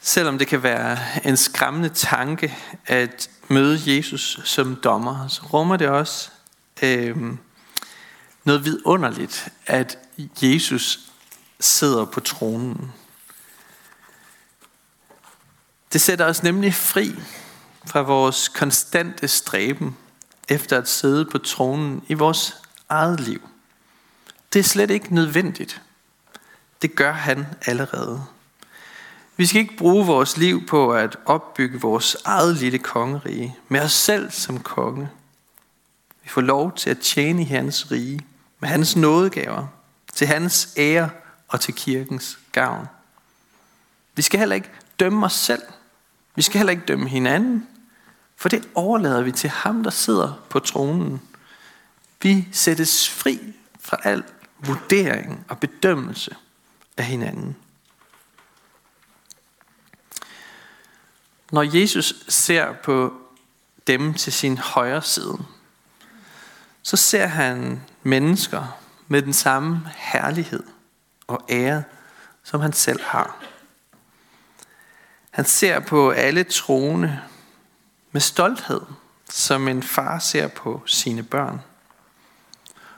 Selvom 0.00 0.38
det 0.38 0.46
kan 0.46 0.62
være 0.62 0.98
en 1.24 1.36
skræmmende 1.36 1.88
tanke 1.88 2.56
at 2.86 3.30
møde 3.48 3.96
Jesus 3.96 4.40
som 4.44 4.76
dommer, 4.76 5.28
så 5.28 5.42
rummer 5.42 5.76
det 5.76 5.88
også 5.88 6.30
øh, 6.82 7.16
noget 8.44 8.64
vidunderligt, 8.64 9.48
at 9.66 9.98
Jesus 10.42 11.00
sidder 11.60 12.04
på 12.04 12.20
tronen. 12.20 12.92
Det 15.92 16.00
sætter 16.00 16.24
os 16.24 16.42
nemlig 16.42 16.74
fri 16.74 17.14
fra 17.86 18.00
vores 18.00 18.48
konstante 18.48 19.28
stræben 19.28 19.96
efter 20.48 20.78
at 20.78 20.88
sidde 20.88 21.24
på 21.24 21.38
tronen 21.38 22.04
i 22.08 22.14
vores 22.14 22.56
eget 22.88 23.20
liv. 23.20 23.48
Det 24.52 24.58
er 24.58 24.64
slet 24.64 24.90
ikke 24.90 25.14
nødvendigt. 25.14 25.82
Det 26.82 26.94
gør 26.94 27.12
han 27.12 27.46
allerede. 27.66 28.24
Vi 29.36 29.46
skal 29.46 29.60
ikke 29.60 29.76
bruge 29.76 30.06
vores 30.06 30.36
liv 30.36 30.66
på 30.66 30.92
at 30.92 31.16
opbygge 31.24 31.80
vores 31.80 32.16
eget 32.24 32.56
lille 32.56 32.78
kongerige 32.78 33.56
med 33.68 33.80
os 33.80 33.92
selv 33.92 34.30
som 34.30 34.60
konge. 34.60 35.08
Vi 36.22 36.28
får 36.28 36.40
lov 36.40 36.76
til 36.76 36.90
at 36.90 36.98
tjene 36.98 37.42
i 37.42 37.44
hans 37.44 37.90
rige 37.90 38.26
med 38.60 38.68
hans 38.68 38.96
nådegaver, 38.96 39.66
til 40.16 40.26
hans 40.26 40.68
ære 40.76 41.10
og 41.48 41.60
til 41.60 41.74
kirkens 41.74 42.38
gavn. 42.52 42.86
Vi 44.14 44.22
skal 44.22 44.38
heller 44.38 44.56
ikke 44.56 44.70
dømme 45.00 45.26
os 45.26 45.32
selv. 45.32 45.62
Vi 46.34 46.42
skal 46.42 46.58
heller 46.58 46.70
ikke 46.70 46.84
dømme 46.84 47.08
hinanden, 47.08 47.68
for 48.36 48.48
det 48.48 48.68
overlader 48.74 49.22
vi 49.22 49.32
til 49.32 49.50
ham, 49.50 49.82
der 49.82 49.90
sidder 49.90 50.44
på 50.50 50.58
tronen. 50.58 51.22
Vi 52.22 52.48
sættes 52.52 53.10
fri 53.10 53.40
fra 53.80 53.96
al 54.04 54.24
vurdering 54.58 55.44
og 55.48 55.58
bedømmelse 55.58 56.36
af 56.96 57.04
hinanden. 57.04 57.56
Når 61.52 61.62
Jesus 61.62 62.14
ser 62.28 62.72
på 62.72 63.14
dem 63.86 64.14
til 64.14 64.32
sin 64.32 64.58
højre 64.58 65.02
side, 65.02 65.38
så 66.82 66.96
ser 66.96 67.26
han 67.26 67.82
mennesker 68.02 68.85
med 69.08 69.22
den 69.22 69.32
samme 69.32 69.90
herlighed 69.96 70.62
og 71.26 71.44
ære, 71.48 71.82
som 72.42 72.60
han 72.60 72.72
selv 72.72 73.02
har. 73.02 73.36
Han 75.30 75.44
ser 75.44 75.80
på 75.80 76.10
alle 76.10 76.44
troende 76.44 77.20
med 78.12 78.20
stolthed, 78.20 78.80
som 79.30 79.68
en 79.68 79.82
far 79.82 80.18
ser 80.18 80.48
på 80.48 80.82
sine 80.86 81.22
børn. 81.22 81.60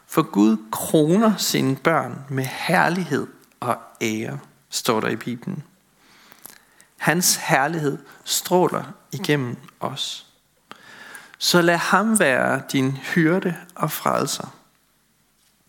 For 0.06 0.22
Gud 0.22 0.56
kroner 0.72 1.36
sine 1.36 1.76
børn 1.76 2.24
med 2.28 2.44
herlighed 2.44 3.26
og 3.60 3.78
ære, 4.00 4.38
står 4.70 5.00
der 5.00 5.08
i 5.08 5.16
Bibelen. 5.16 5.64
Hans 6.96 7.36
herlighed 7.36 7.98
stråler 8.24 8.84
igennem 9.12 9.56
os. 9.80 10.26
Så 11.38 11.62
lad 11.62 11.76
ham 11.76 12.18
være 12.18 12.62
din 12.72 12.92
hyrde 12.92 13.56
og 13.74 13.90
frelser. 13.90 14.57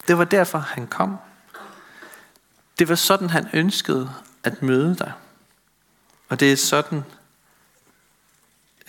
Det 0.10 0.18
var 0.18 0.24
derfor 0.24 0.60
han 0.60 0.88
kom. 0.88 1.18
Det 2.80 2.90
var 2.90 2.96
sådan 2.96 3.30
han 3.30 3.50
ønskede 3.54 4.14
at 4.44 4.62
møde 4.62 4.96
dig. 4.96 5.14
Og 6.30 6.40
det 6.40 6.52
er 6.52 6.58
sådan 6.58 7.04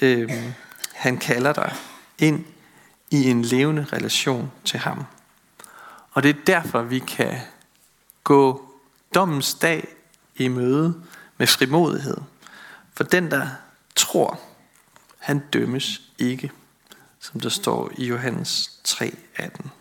øh, 0.02 0.52
han 0.94 1.18
kalder 1.18 1.52
dig 1.52 1.74
ind 2.18 2.44
i 3.10 3.30
en 3.30 3.42
levende 3.42 3.86
relation 3.92 4.52
til 4.64 4.78
ham. 4.78 5.04
Og 6.12 6.22
det 6.22 6.28
er 6.36 6.44
derfor 6.46 6.82
vi 6.82 6.98
kan 6.98 7.40
gå 8.24 8.72
dommens 9.14 9.54
dag 9.54 9.88
i 10.36 10.48
møde 10.48 11.02
med 11.36 11.46
frimodighed. 11.46 12.16
For 12.94 13.04
den, 13.04 13.30
der 13.30 13.48
tror, 13.96 14.40
han 15.18 15.38
dømmes 15.52 16.00
ikke, 16.18 16.52
som 17.18 17.40
der 17.40 17.48
står 17.48 17.90
i 17.96 18.06
Johannes 18.06 18.80
3:18. 18.88 19.79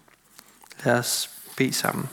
Lad 0.83 0.99
os 0.99 1.29
bede 1.57 1.73
sammen. 1.73 2.09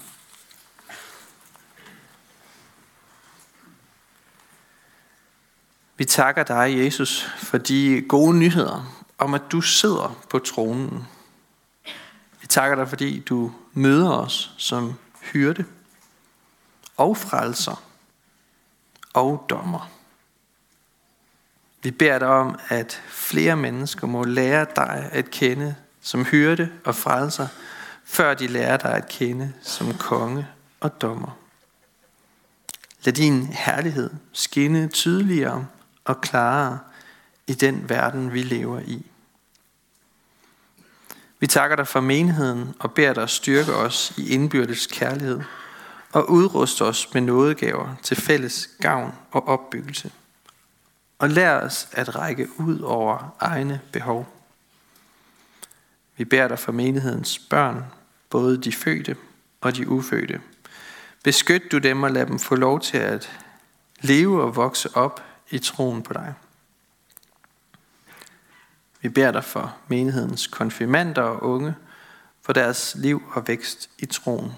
Vi 5.96 6.04
takker 6.04 6.42
dig, 6.42 6.84
Jesus, 6.84 7.30
for 7.36 7.58
de 7.58 8.04
gode 8.08 8.38
nyheder 8.38 9.04
om, 9.18 9.34
at 9.34 9.42
du 9.52 9.60
sidder 9.60 10.24
på 10.30 10.38
tronen. 10.38 11.06
Vi 12.40 12.46
takker 12.46 12.76
dig, 12.76 12.88
fordi 12.88 13.20
du 13.20 13.52
møder 13.72 14.10
os 14.10 14.54
som 14.56 14.94
hyrde 15.20 15.64
og 16.96 17.16
frelser 17.16 17.82
og 19.12 19.46
dommer. 19.48 19.90
Vi 21.82 21.90
beder 21.90 22.18
dig 22.18 22.28
om, 22.28 22.58
at 22.68 23.02
flere 23.08 23.56
mennesker 23.56 24.06
må 24.06 24.24
lære 24.24 24.66
dig 24.76 25.08
at 25.12 25.30
kende 25.30 25.76
som 26.00 26.24
hyrde 26.24 26.72
og 26.84 26.94
frelser, 26.94 27.48
før 28.06 28.34
de 28.34 28.46
lærer 28.46 28.76
dig 28.76 28.94
at 28.94 29.08
kende 29.08 29.52
som 29.62 29.94
konge 29.94 30.46
og 30.80 31.00
dommer. 31.00 31.38
Lad 33.04 33.12
din 33.12 33.46
herlighed 33.46 34.10
skinne 34.32 34.88
tydeligere 34.88 35.66
og 36.04 36.20
klarere 36.20 36.78
i 37.46 37.54
den 37.54 37.88
verden, 37.88 38.32
vi 38.32 38.42
lever 38.42 38.80
i. 38.80 39.06
Vi 41.38 41.46
takker 41.46 41.76
dig 41.76 41.88
for 41.88 42.00
menigheden 42.00 42.74
og 42.78 42.92
beder 42.92 43.12
dig 43.12 43.28
styrke 43.28 43.74
os 43.74 44.12
i 44.16 44.28
indbyrdes 44.34 44.86
kærlighed 44.86 45.40
og 46.12 46.30
udruste 46.30 46.82
os 46.82 47.14
med 47.14 47.22
nådegaver 47.22 47.94
til 48.02 48.16
fælles 48.16 48.68
gavn 48.80 49.14
og 49.30 49.48
opbyggelse. 49.48 50.10
Og 51.18 51.30
lær 51.30 51.60
os 51.60 51.88
at 51.92 52.16
række 52.16 52.48
ud 52.60 52.80
over 52.80 53.36
egne 53.40 53.80
behov. 53.92 54.35
Vi 56.16 56.24
beder 56.24 56.48
dig 56.48 56.58
for 56.58 56.72
menighedens 56.72 57.38
børn, 57.38 57.84
både 58.30 58.62
de 58.62 58.72
fødte 58.72 59.16
og 59.60 59.76
de 59.76 59.88
ufødte. 59.88 60.40
Beskyt 61.24 61.72
du 61.72 61.78
dem 61.78 62.02
og 62.02 62.10
lad 62.10 62.26
dem 62.26 62.38
få 62.38 62.54
lov 62.54 62.80
til 62.80 62.98
at 62.98 63.30
leve 64.00 64.42
og 64.42 64.56
vokse 64.56 64.96
op 64.96 65.22
i 65.50 65.58
troen 65.58 66.02
på 66.02 66.12
dig. 66.12 66.34
Vi 69.00 69.08
beder 69.08 69.30
dig 69.30 69.44
for 69.44 69.76
menighedens 69.88 70.46
konfirmander 70.46 71.22
og 71.22 71.42
unge, 71.42 71.74
for 72.42 72.52
deres 72.52 72.96
liv 72.98 73.22
og 73.32 73.48
vækst 73.48 73.90
i 73.98 74.06
troen. 74.06 74.52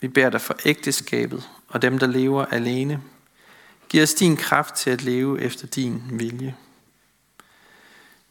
Vi 0.00 0.08
beder 0.08 0.30
dig 0.30 0.40
for 0.40 0.56
ægteskabet 0.64 1.50
og 1.68 1.82
dem, 1.82 1.98
der 1.98 2.06
lever 2.06 2.44
alene. 2.44 3.02
Giv 3.88 4.02
os 4.02 4.14
din 4.14 4.36
kraft 4.36 4.74
til 4.74 4.90
at 4.90 5.02
leve 5.02 5.40
efter 5.40 5.66
din 5.66 6.02
vilje. 6.10 6.56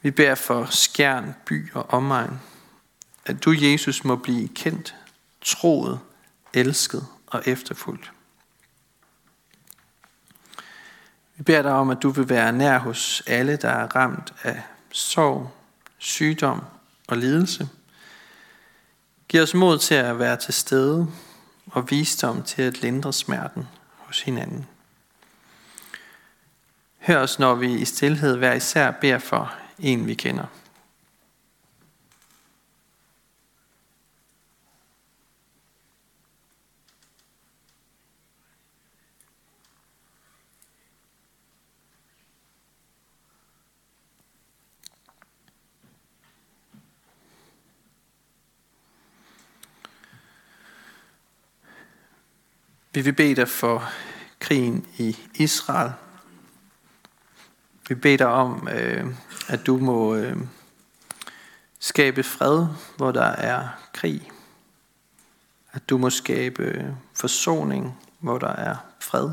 Vi 0.01 0.11
beder 0.11 0.35
for 0.35 0.65
skjern, 0.65 1.35
by 1.45 1.73
og 1.73 1.89
omegn, 1.89 2.39
at 3.25 3.43
du, 3.43 3.51
Jesus, 3.51 4.03
må 4.03 4.15
blive 4.15 4.47
kendt, 4.47 4.95
troet, 5.41 5.99
elsket 6.53 7.07
og 7.27 7.43
efterfulgt. 7.45 8.11
Vi 11.35 11.43
beder 11.43 11.61
dig 11.61 11.71
om, 11.71 11.89
at 11.89 11.97
du 12.01 12.09
vil 12.09 12.29
være 12.29 12.51
nær 12.51 12.77
hos 12.77 13.23
alle, 13.27 13.55
der 13.55 13.69
er 13.69 13.95
ramt 13.95 14.33
af 14.43 14.61
sorg, 14.91 15.51
sygdom 15.97 16.63
og 17.07 17.17
lidelse. 17.17 17.69
Giv 19.27 19.41
os 19.41 19.53
mod 19.53 19.77
til 19.77 19.95
at 19.95 20.19
være 20.19 20.37
til 20.37 20.53
stede 20.53 21.07
og 21.65 21.91
visdom 21.91 22.43
til 22.43 22.61
at 22.61 22.81
lindre 22.81 23.13
smerten 23.13 23.67
hos 23.97 24.21
hinanden. 24.21 24.67
Hør 26.99 27.19
os, 27.19 27.39
når 27.39 27.55
vi 27.55 27.73
i 27.73 27.85
stillhed 27.85 28.37
hver 28.37 28.53
især 28.53 28.91
beder 28.91 29.19
for 29.19 29.60
en, 29.81 30.07
vi 30.07 30.13
kender. 30.13 30.45
Vi 52.93 53.01
vil 53.01 53.13
bede 53.13 53.35
dig 53.35 53.49
for 53.49 53.91
krigen 54.39 54.85
i 54.97 55.17
Israel. 55.35 55.91
Vi 57.89 57.95
beder 57.95 58.25
om, 58.25 58.67
øh, 58.67 59.05
at 59.51 59.65
du 59.65 59.77
må 59.77 60.15
øh, 60.15 60.37
skabe 61.79 62.23
fred, 62.23 62.67
hvor 62.97 63.11
der 63.11 63.25
er 63.25 63.67
krig. 63.93 64.31
At 65.71 65.89
du 65.89 65.97
må 65.97 66.09
skabe 66.09 66.95
forsoning, 67.13 67.99
hvor 68.19 68.37
der 68.37 68.47
er 68.47 68.75
fred. 68.99 69.25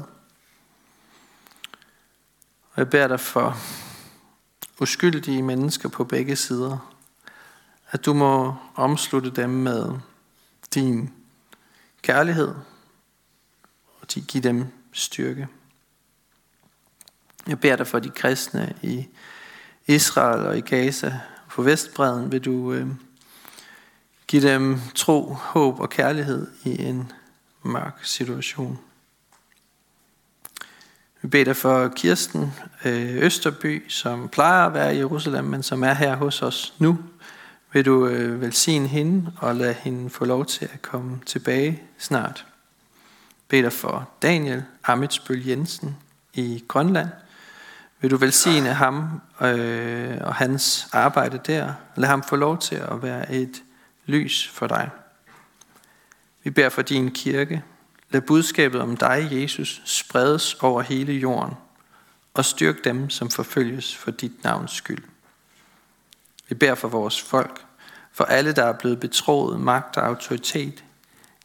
Og 2.70 2.76
jeg 2.76 2.90
beder 2.90 3.09
dig 3.09 3.20
for 3.20 3.57
uskyldige 4.81 5.42
mennesker 5.42 5.88
på 5.88 6.04
begge 6.04 6.37
sider, 6.37 6.94
at 7.90 8.04
du 8.04 8.14
må 8.14 8.54
omslutte 8.74 9.31
dem 9.31 9.50
med 9.50 9.98
din 10.74 11.14
kærlighed, 12.02 12.54
og 14.00 14.09
give 14.09 14.42
dem 14.42 14.66
styrke. 14.92 15.48
Jeg 17.46 17.61
beder 17.61 17.76
dig 17.76 17.87
for 17.87 17.98
de 17.98 18.11
kristne 18.11 18.74
i 18.83 19.09
Israel 19.88 20.46
og 20.46 20.59
i 20.59 20.61
Gaza. 20.61 21.12
På 21.51 21.62
Vestbreden 21.62 22.33
vil 22.33 22.44
du 22.44 22.72
øh, 22.72 22.87
give 24.27 24.53
dem 24.53 24.81
tro, 24.94 25.33
håb 25.33 25.81
og 25.81 25.90
kærlighed 25.90 26.46
i 26.64 26.83
en 26.83 27.12
mørk 27.62 28.01
situation. 28.03 28.79
Vi 31.22 31.29
beder 31.29 31.53
for 31.53 31.88
Kirsten 31.88 32.53
øh, 32.85 33.16
Østerby, 33.16 33.88
som 33.88 34.29
plejer 34.29 34.66
at 34.66 34.74
være 34.74 34.94
i 34.94 34.98
Jerusalem, 34.98 35.44
men 35.44 35.62
som 35.62 35.85
er 35.85 35.92
her 35.92 36.16
hos 36.16 36.42
os 36.42 36.74
nu. 36.79 36.98
Vil 37.72 37.85
du 37.85 38.07
øh, 38.07 38.40
velsigne 38.40 38.88
hende 38.88 39.33
og 39.37 39.55
lade 39.55 39.74
hende 39.74 40.11
få 40.11 40.24
lov 40.24 40.46
til 40.46 40.64
at 40.64 40.83
komme 40.83 41.20
tilbage 41.27 41.83
snart 41.98 42.46
beder 43.48 43.70
for 43.70 44.09
Daniel 44.22 44.64
Amitsbøl 44.85 45.46
Jensen 45.46 45.96
i 46.35 46.64
Grønland. 46.68 47.09
Vil 48.01 48.11
du 48.11 48.17
velsigne 48.17 48.75
ham 48.75 49.21
øh, 49.41 50.19
og 50.21 50.35
hans 50.35 50.89
arbejde 50.93 51.41
der? 51.47 51.73
Lad 51.97 52.09
ham 52.09 52.23
få 52.23 52.37
lov 52.37 52.59
til 52.59 52.75
at 52.75 53.03
være 53.03 53.33
et 53.33 53.63
lys 54.07 54.49
for 54.49 54.67
dig. 54.67 54.91
Vi 56.43 56.51
beder 56.51 56.69
for 56.69 56.83
din 56.83 57.11
kirke. 57.11 57.63
Lad 58.11 58.21
budskabet 58.21 58.81
om 58.81 58.97
dig, 58.97 59.29
Jesus, 59.31 59.83
spredes 59.85 60.55
over 60.55 60.83
hele 60.83 61.13
jorden 61.13 61.55
og 62.35 62.45
styrk 62.45 62.85
dem, 62.85 63.11
som 63.11 63.31
forfølges 63.31 63.97
for 63.97 64.11
dit 64.11 64.45
navns 64.45 64.73
skyld. 64.73 65.05
Vi 66.49 66.55
beder 66.55 66.75
for 66.75 66.89
vores 66.89 67.23
folk, 67.23 67.65
for 68.13 68.25
alle, 68.25 68.53
der 68.53 68.65
er 68.65 68.73
blevet 68.73 69.01
betroet 69.01 69.61
magt 69.61 69.97
og 69.97 70.07
autoritet. 70.07 70.85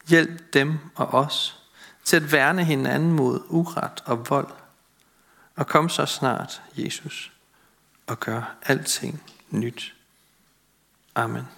Hjælp 0.08 0.54
dem 0.54 0.78
og 0.94 1.06
os 1.06 1.60
til 2.04 2.16
at 2.16 2.32
værne 2.32 2.64
hinanden 2.64 3.12
mod 3.12 3.40
uret 3.48 4.02
og 4.04 4.30
vold. 4.30 4.48
Og 5.56 5.66
kom 5.66 5.88
så 5.88 6.06
snart, 6.06 6.62
Jesus, 6.76 7.32
og 8.06 8.20
gør 8.20 8.56
alting 8.62 9.22
nyt. 9.50 9.94
Amen. 11.14 11.48